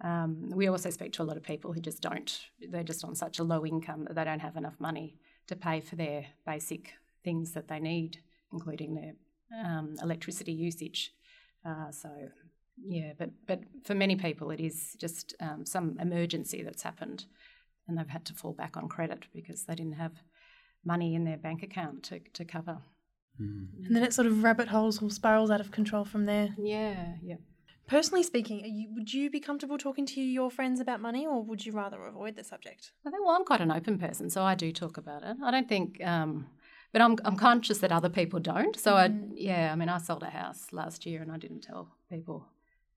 Um, 0.02 0.50
we 0.54 0.66
also 0.66 0.90
speak 0.90 1.12
to 1.12 1.22
a 1.22 1.24
lot 1.24 1.36
of 1.36 1.42
people 1.42 1.74
who 1.74 1.80
just 1.80 2.00
don't, 2.00 2.40
they're 2.70 2.82
just 2.82 3.04
on 3.04 3.14
such 3.14 3.38
a 3.38 3.44
low 3.44 3.66
income 3.66 4.04
that 4.04 4.14
they 4.14 4.24
don't 4.24 4.40
have 4.40 4.56
enough 4.56 4.80
money 4.80 5.18
to 5.50 5.56
pay 5.56 5.80
for 5.80 5.96
their 5.96 6.26
basic 6.46 6.92
things 7.22 7.52
that 7.52 7.68
they 7.68 7.78
need, 7.78 8.18
including 8.52 8.94
their 8.94 9.12
um, 9.64 9.96
electricity 10.02 10.52
usage. 10.52 11.12
Uh, 11.66 11.90
so, 11.90 12.08
yeah, 12.82 13.12
but, 13.18 13.30
but 13.46 13.60
for 13.84 13.94
many 13.94 14.16
people, 14.16 14.50
it 14.50 14.60
is 14.60 14.96
just 14.98 15.34
um, 15.40 15.66
some 15.66 15.98
emergency 16.00 16.62
that's 16.62 16.82
happened 16.82 17.26
and 17.88 17.98
they've 17.98 18.08
had 18.08 18.24
to 18.26 18.32
fall 18.32 18.52
back 18.52 18.76
on 18.76 18.88
credit 18.88 19.26
because 19.34 19.64
they 19.64 19.74
didn't 19.74 19.96
have 19.96 20.12
money 20.84 21.14
in 21.14 21.24
their 21.24 21.36
bank 21.36 21.62
account 21.62 22.04
to, 22.04 22.20
to 22.32 22.44
cover. 22.44 22.78
And 23.86 23.96
then 23.96 24.02
it 24.02 24.14
sort 24.14 24.26
of 24.26 24.42
rabbit 24.42 24.68
holes 24.68 25.02
or 25.02 25.10
spirals 25.10 25.50
out 25.50 25.60
of 25.60 25.72
control 25.72 26.04
from 26.04 26.26
there. 26.26 26.54
Yeah, 26.56 27.14
yeah. 27.22 27.36
Personally 27.90 28.22
speaking, 28.22 28.62
are 28.62 28.68
you, 28.68 28.86
would 28.94 29.12
you 29.12 29.30
be 29.30 29.40
comfortable 29.40 29.76
talking 29.76 30.06
to 30.06 30.20
your 30.20 30.48
friends 30.48 30.78
about 30.78 31.00
money 31.00 31.26
or 31.26 31.42
would 31.42 31.66
you 31.66 31.72
rather 31.72 32.00
avoid 32.06 32.36
the 32.36 32.44
subject? 32.44 32.92
I 33.04 33.10
think, 33.10 33.26
well, 33.26 33.34
I'm 33.34 33.44
quite 33.44 33.60
an 33.60 33.72
open 33.72 33.98
person, 33.98 34.30
so 34.30 34.44
I 34.44 34.54
do 34.54 34.70
talk 34.70 34.96
about 34.96 35.24
it. 35.24 35.36
I 35.44 35.50
don't 35.50 35.68
think, 35.68 36.00
um, 36.04 36.46
but 36.92 37.02
I'm, 37.02 37.16
I'm 37.24 37.34
conscious 37.34 37.78
that 37.78 37.90
other 37.90 38.08
people 38.08 38.38
don't. 38.38 38.78
So, 38.78 38.94
I, 38.94 39.10
yeah, 39.34 39.72
I 39.72 39.74
mean, 39.74 39.88
I 39.88 39.98
sold 39.98 40.22
a 40.22 40.30
house 40.30 40.68
last 40.70 41.04
year 41.04 41.20
and 41.20 41.32
I 41.32 41.36
didn't 41.36 41.62
tell 41.62 41.88
people 42.08 42.46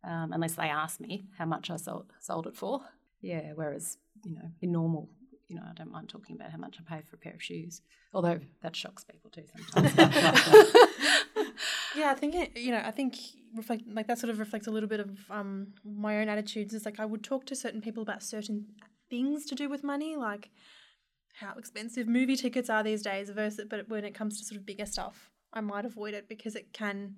um, 0.03 0.31
unless 0.31 0.53
they 0.53 0.69
asked 0.69 0.99
me 0.99 1.25
how 1.39 1.45
much 1.45 1.71
I 1.71 1.77
sold, 1.77 2.13
sold 2.19 2.45
it 2.45 2.55
for. 2.55 2.81
Yeah, 3.19 3.53
whereas, 3.55 3.97
you 4.23 4.35
know, 4.35 4.51
in 4.61 4.71
normal 4.71 5.09
you 5.47 5.55
know, 5.55 5.63
I 5.69 5.73
don't 5.73 5.91
mind 5.91 6.09
talking 6.09 6.35
about 6.35 6.51
how 6.51 6.57
much 6.57 6.77
I 6.79 6.95
pay 6.95 7.01
for 7.07 7.15
a 7.15 7.19
pair 7.19 7.33
of 7.33 7.43
shoes, 7.43 7.81
although 8.13 8.39
that 8.61 8.75
shocks 8.75 9.03
people 9.03 9.29
too 9.29 9.43
sometimes. 9.75 9.93
yeah, 11.95 12.11
I 12.11 12.15
think 12.15 12.35
it, 12.35 12.57
you 12.57 12.71
know, 12.71 12.81
I 12.83 12.91
think 12.91 13.17
reflect 13.55 13.83
like 13.91 14.07
that 14.07 14.19
sort 14.19 14.29
of 14.29 14.39
reflects 14.39 14.67
a 14.67 14.71
little 14.71 14.89
bit 14.89 14.99
of 14.99 15.11
um, 15.29 15.73
my 15.83 16.19
own 16.19 16.29
attitudes. 16.29 16.73
Is 16.73 16.85
like 16.85 16.99
I 16.99 17.05
would 17.05 17.23
talk 17.23 17.45
to 17.47 17.55
certain 17.55 17.81
people 17.81 18.03
about 18.03 18.23
certain 18.23 18.65
things 19.09 19.45
to 19.45 19.55
do 19.55 19.69
with 19.69 19.83
money, 19.83 20.15
like 20.15 20.49
how 21.39 21.53
expensive 21.57 22.07
movie 22.07 22.35
tickets 22.35 22.69
are 22.69 22.83
these 22.83 23.01
days 23.01 23.29
versus 23.29 23.65
but 23.69 23.89
when 23.89 24.05
it 24.05 24.13
comes 24.13 24.39
to 24.39 24.45
sort 24.45 24.59
of 24.59 24.65
bigger 24.65 24.85
stuff, 24.85 25.29
I 25.51 25.61
might 25.61 25.85
avoid 25.85 26.13
it 26.13 26.27
because 26.27 26.55
it 26.55 26.73
can 26.73 27.15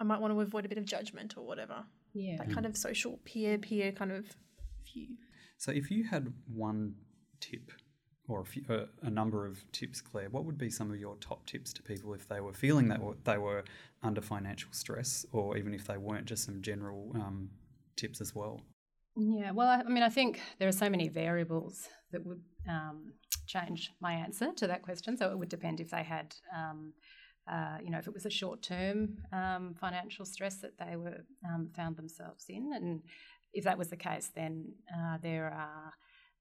I 0.00 0.04
might 0.04 0.20
want 0.20 0.32
to 0.34 0.40
avoid 0.40 0.64
a 0.64 0.68
bit 0.68 0.78
of 0.78 0.84
judgment 0.84 1.36
or 1.36 1.46
whatever. 1.46 1.84
Yeah. 2.12 2.36
That 2.38 2.52
kind 2.52 2.66
of 2.66 2.76
social 2.76 3.18
peer 3.24 3.58
peer 3.58 3.92
kind 3.92 4.12
of 4.12 4.26
view. 4.92 5.16
So 5.56 5.72
if 5.72 5.90
you 5.90 6.04
had 6.04 6.32
one 6.52 6.94
tip 7.40 7.70
or 8.28 8.40
a, 8.40 8.44
few, 8.44 8.62
uh, 8.70 8.86
a, 9.02 9.10
number 9.10 9.46
of 9.46 9.70
tips, 9.72 10.00
Claire, 10.00 10.30
what 10.30 10.44
would 10.44 10.56
be 10.56 10.70
some 10.70 10.90
of 10.90 10.98
your 10.98 11.16
top 11.16 11.44
tips 11.46 11.72
to 11.74 11.82
people 11.82 12.14
if 12.14 12.26
they 12.26 12.40
were 12.40 12.54
feeling 12.54 12.88
that 12.88 13.00
they 13.24 13.36
were 13.36 13.64
under 14.02 14.20
financial 14.20 14.70
stress, 14.72 15.26
or 15.32 15.56
even 15.56 15.74
if 15.74 15.86
they 15.86 15.98
weren't, 15.98 16.24
just 16.24 16.44
some 16.44 16.62
general 16.62 17.10
um, 17.16 17.50
tips 17.96 18.20
as 18.20 18.34
well? 18.34 18.60
Yeah, 19.16 19.52
well, 19.52 19.68
I, 19.68 19.82
mean, 19.84 20.02
I 20.02 20.08
think 20.08 20.40
there 20.58 20.68
are 20.68 20.72
so 20.72 20.88
many 20.88 21.08
variables 21.08 21.88
that 22.12 22.24
would 22.24 22.40
um, 22.68 23.12
change 23.46 23.92
my 24.00 24.14
answer 24.14 24.52
to 24.56 24.66
that 24.66 24.82
question. 24.82 25.16
So 25.16 25.30
it 25.30 25.38
would 25.38 25.48
depend 25.48 25.80
if 25.80 25.90
they 25.90 26.02
had, 26.02 26.34
um, 26.54 26.94
uh, 27.50 27.76
you 27.82 27.90
know, 27.90 27.98
if 27.98 28.06
it 28.06 28.14
was 28.14 28.26
a 28.26 28.30
short-term 28.30 29.18
um, 29.32 29.74
financial 29.78 30.24
stress 30.24 30.56
that 30.56 30.78
they 30.78 30.96
were 30.96 31.24
um, 31.46 31.70
found 31.76 31.96
themselves 31.96 32.46
in, 32.48 32.72
and 32.74 33.02
if 33.52 33.64
that 33.64 33.78
was 33.78 33.88
the 33.88 33.96
case, 33.96 34.32
then 34.34 34.72
uh, 34.92 35.18
there 35.22 35.46
are 35.46 35.92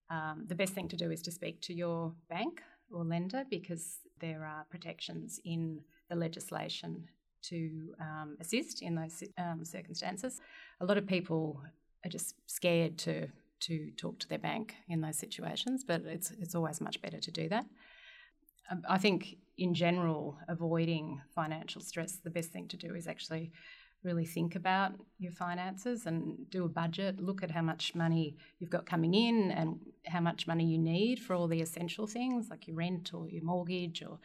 um, 0.09 0.45
the 0.47 0.55
best 0.55 0.73
thing 0.73 0.87
to 0.89 0.97
do 0.97 1.11
is 1.11 1.21
to 1.23 1.31
speak 1.31 1.61
to 1.61 1.73
your 1.73 2.13
bank 2.29 2.61
or 2.91 3.03
lender 3.03 3.43
because 3.49 3.97
there 4.19 4.45
are 4.45 4.65
protections 4.69 5.39
in 5.45 5.81
the 6.09 6.15
legislation 6.15 7.07
to 7.43 7.93
um, 7.99 8.37
assist 8.39 8.81
in 8.81 8.95
those 8.95 9.23
um, 9.37 9.65
circumstances. 9.65 10.39
A 10.81 10.85
lot 10.85 10.97
of 10.97 11.05
people 11.05 11.61
are 12.05 12.09
just 12.09 12.35
scared 12.47 12.97
to 12.99 13.27
to 13.59 13.91
talk 13.95 14.19
to 14.19 14.27
their 14.27 14.39
bank 14.39 14.75
in 14.89 14.99
those 14.99 15.17
situations, 15.17 15.83
but 15.85 16.01
it's 16.05 16.31
it's 16.31 16.55
always 16.55 16.81
much 16.81 17.01
better 17.01 17.19
to 17.19 17.31
do 17.31 17.47
that. 17.49 17.65
Um, 18.69 18.83
I 18.89 18.97
think 18.97 19.37
in 19.57 19.73
general, 19.73 20.37
avoiding 20.47 21.21
financial 21.35 21.81
stress, 21.81 22.17
the 22.23 22.29
best 22.29 22.51
thing 22.51 22.67
to 22.69 22.77
do 22.77 22.95
is 22.95 23.07
actually 23.07 23.51
really 24.03 24.25
think 24.25 24.55
about 24.55 24.93
your 25.17 25.31
finances 25.31 26.05
and 26.05 26.49
do 26.49 26.65
a 26.65 26.69
budget, 26.69 27.21
look 27.21 27.43
at 27.43 27.51
how 27.51 27.61
much 27.61 27.95
money 27.95 28.35
you've 28.59 28.69
got 28.69 28.85
coming 28.85 29.13
in 29.13 29.51
and 29.51 29.79
how 30.07 30.19
much 30.19 30.47
money 30.47 30.65
you 30.65 30.77
need 30.77 31.19
for 31.19 31.35
all 31.35 31.47
the 31.47 31.61
essential 31.61 32.05
things 32.05 32.49
like 32.49 32.67
your 32.67 32.75
rent 32.75 33.13
or 33.13 33.29
your 33.29 33.43
mortgage 33.43 34.03
or 34.03 34.19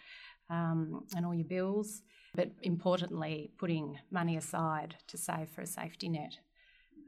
um, 0.50 1.04
and 1.16 1.24
all 1.24 1.34
your 1.34 1.46
bills. 1.46 2.02
But 2.34 2.50
importantly, 2.62 3.50
putting 3.58 3.98
money 4.10 4.36
aside 4.36 4.96
to 5.08 5.16
save 5.16 5.48
for 5.48 5.62
a 5.62 5.66
safety 5.66 6.08
net 6.08 6.38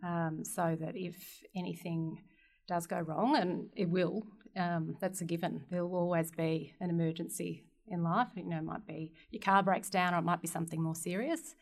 um, 0.02 0.44
so 0.44 0.76
that 0.80 0.96
if 0.96 1.42
anything 1.54 2.22
does 2.68 2.86
go 2.86 3.00
wrong, 3.00 3.36
and 3.36 3.68
it 3.76 3.88
will, 3.88 4.22
um, 4.56 4.96
that's 5.00 5.20
a 5.20 5.24
given. 5.24 5.64
There 5.70 5.84
will 5.84 5.98
always 5.98 6.30
be 6.30 6.74
an 6.80 6.90
emergency 6.90 7.64
in 7.88 8.02
life. 8.02 8.28
You 8.36 8.44
know, 8.44 8.58
it 8.58 8.64
might 8.64 8.86
be 8.86 9.12
your 9.30 9.42
car 9.42 9.62
breaks 9.62 9.90
down 9.90 10.14
or 10.14 10.18
it 10.18 10.24
might 10.24 10.40
be 10.40 10.48
something 10.48 10.82
more 10.82 10.94
serious. 10.94 11.54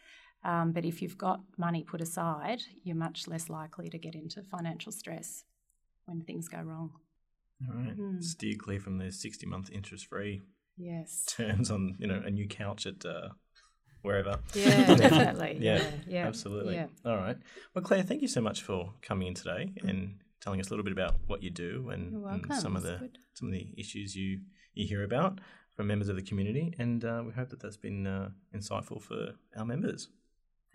Um, 0.45 0.73
but 0.73 0.85
if 0.85 1.03
you've 1.03 1.19
got 1.19 1.41
money 1.57 1.83
put 1.83 2.01
aside, 2.01 2.63
you're 2.85 2.97
much 2.97 3.27
less 3.27 3.49
likely 3.49 3.89
to 3.91 3.99
get 3.99 4.15
into 4.15 4.43
financial 4.43 4.93
stress 4.93 5.45
when 6.07 6.23
things 6.23 6.49
go 6.49 6.61
wrong. 6.61 6.93
All 7.69 7.75
right. 7.75 7.99
Mm. 7.99 8.23
Steer 8.23 8.57
clear 8.57 8.79
from 8.79 8.99
the 8.99 9.11
60 9.11 9.47
month 9.47 9.71
interest 9.73 10.07
free 10.07 10.43
yes. 10.77 11.25
terms 11.29 11.71
on, 11.71 11.97
you 11.99 12.07
know, 12.07 12.23
a 12.25 12.31
new 12.31 12.47
couch 12.47 12.87
at 12.87 13.05
uh, 13.05 13.31
wherever. 14.03 14.39
Yeah, 14.55 14.95
definitely. 14.95 15.59
yeah, 15.61 15.79
yeah, 15.79 15.91
yeah, 16.07 16.27
absolutely. 16.27 16.75
Yeah. 16.75 16.87
All 17.05 17.17
right. 17.17 17.37
Well, 17.75 17.85
Claire, 17.85 18.05
thank 18.05 18.23
you 18.23 18.29
so 18.29 18.41
much 18.41 18.63
for 18.63 18.95
coming 19.03 19.29
in 19.29 19.35
today 19.35 19.73
and 19.83 20.21
telling 20.41 20.61
us 20.61 20.69
a 20.69 20.71
little 20.71 20.85
bit 20.85 20.93
about 20.93 21.17
what 21.27 21.43
you 21.43 21.51
do 21.51 21.91
and, 21.91 22.25
and 22.25 22.55
some 22.55 22.77
of 22.77 22.85
the 22.85 23.11
some 23.35 23.49
of 23.49 23.55
the 23.55 23.69
issues 23.77 24.15
you 24.15 24.41
you 24.75 24.87
hear 24.87 25.03
about 25.03 25.41
from 25.75 25.89
members 25.89 26.09
of 26.09 26.17
the 26.17 26.23
community. 26.23 26.75
And 26.79 27.05
uh, 27.05 27.23
we 27.27 27.33
hope 27.33 27.51
that 27.51 27.61
that's 27.61 27.77
been 27.77 28.07
uh, 28.07 28.31
insightful 28.55 29.03
for 29.03 29.35
our 29.57 29.65
members. 29.65 30.09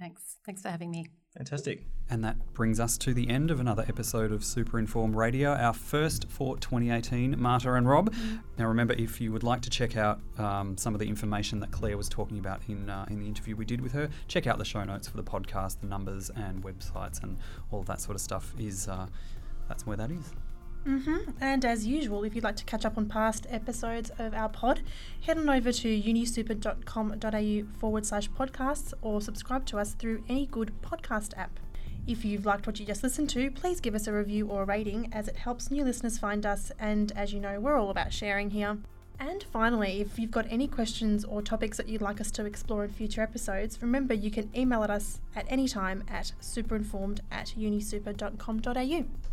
Thanks. 0.03 0.35
Thanks 0.45 0.61
for 0.61 0.67
having 0.67 0.91
me. 0.91 1.07
Fantastic. 1.37 1.85
And 2.09 2.25
that 2.25 2.35
brings 2.51 2.77
us 2.81 2.97
to 2.97 3.13
the 3.13 3.29
end 3.29 3.51
of 3.51 3.61
another 3.61 3.85
episode 3.87 4.33
of 4.33 4.43
Super 4.43 4.77
Informed 4.77 5.15
Radio, 5.15 5.51
our 5.51 5.71
first 5.71 6.27
for 6.27 6.57
2018, 6.57 7.41
Marta 7.41 7.73
and 7.75 7.87
Rob. 7.87 8.11
Mm-hmm. 8.11 8.35
Now, 8.57 8.67
remember, 8.67 8.95
if 8.95 9.21
you 9.21 9.31
would 9.31 9.43
like 9.43 9.61
to 9.61 9.69
check 9.69 9.95
out 9.95 10.19
um, 10.37 10.75
some 10.75 10.93
of 10.93 10.99
the 10.99 11.07
information 11.07 11.61
that 11.61 11.71
Claire 11.71 11.95
was 11.95 12.09
talking 12.09 12.37
about 12.37 12.59
in, 12.67 12.89
uh, 12.89 13.05
in 13.09 13.21
the 13.21 13.25
interview 13.25 13.55
we 13.55 13.63
did 13.63 13.79
with 13.79 13.93
her, 13.93 14.09
check 14.27 14.45
out 14.45 14.57
the 14.57 14.65
show 14.65 14.83
notes 14.83 15.07
for 15.07 15.15
the 15.15 15.23
podcast, 15.23 15.79
the 15.79 15.87
numbers 15.87 16.29
and 16.35 16.61
websites, 16.65 17.23
and 17.23 17.37
all 17.71 17.79
of 17.79 17.85
that 17.85 18.01
sort 18.01 18.15
of 18.15 18.21
stuff 18.21 18.53
is 18.59 18.89
uh, 18.89 19.07
that's 19.69 19.87
where 19.87 19.95
that 19.95 20.11
is. 20.11 20.33
Mm-hmm. 20.87 21.31
And 21.39 21.63
as 21.63 21.87
usual, 21.87 22.23
if 22.23 22.35
you'd 22.35 22.43
like 22.43 22.57
to 22.57 22.65
catch 22.65 22.85
up 22.85 22.97
on 22.97 23.07
past 23.07 23.47
episodes 23.49 24.11
of 24.19 24.33
our 24.33 24.49
pod, 24.49 24.81
head 25.21 25.37
on 25.37 25.49
over 25.49 25.71
to 25.71 26.01
unisuper.com.au 26.01 27.79
forward 27.79 28.05
slash 28.05 28.29
podcasts 28.29 28.93
or 29.01 29.21
subscribe 29.21 29.65
to 29.67 29.77
us 29.79 29.93
through 29.93 30.23
any 30.27 30.45
good 30.45 30.73
podcast 30.81 31.37
app. 31.37 31.59
If 32.05 32.25
you've 32.25 32.45
liked 32.45 32.67
what 32.67 32.79
you 32.79 32.85
just 32.85 33.01
listened 33.01 33.29
to, 33.29 33.49
please 33.49 33.79
give 33.79 33.95
us 33.95 34.07
a 34.07 34.13
review 34.13 34.47
or 34.49 34.63
a 34.63 34.65
rating 34.65 35.09
as 35.13 35.29
it 35.29 35.37
helps 35.37 35.71
new 35.71 35.85
listeners 35.85 36.17
find 36.17 36.45
us. 36.45 36.71
And 36.77 37.13
as 37.13 37.31
you 37.31 37.39
know, 37.39 37.61
we're 37.61 37.77
all 37.77 37.89
about 37.89 38.11
sharing 38.11 38.49
here. 38.49 38.77
And 39.19 39.43
finally, 39.53 40.01
if 40.01 40.19
you've 40.19 40.31
got 40.31 40.45
any 40.49 40.67
questions 40.67 41.23
or 41.23 41.41
topics 41.41 41.77
that 41.77 41.87
you'd 41.87 42.01
like 42.01 42.19
us 42.19 42.29
to 42.31 42.45
explore 42.45 42.83
in 42.83 42.91
future 42.91 43.21
episodes, 43.21 43.79
remember 43.81 44.13
you 44.13 44.31
can 44.31 44.49
email 44.53 44.83
at 44.83 44.89
us 44.89 45.21
at 45.33 45.45
any 45.47 45.67
time 45.69 46.03
at 46.09 46.33
superinformed 46.41 47.19
at 47.31 47.53
unisuper.com.au. 47.57 49.32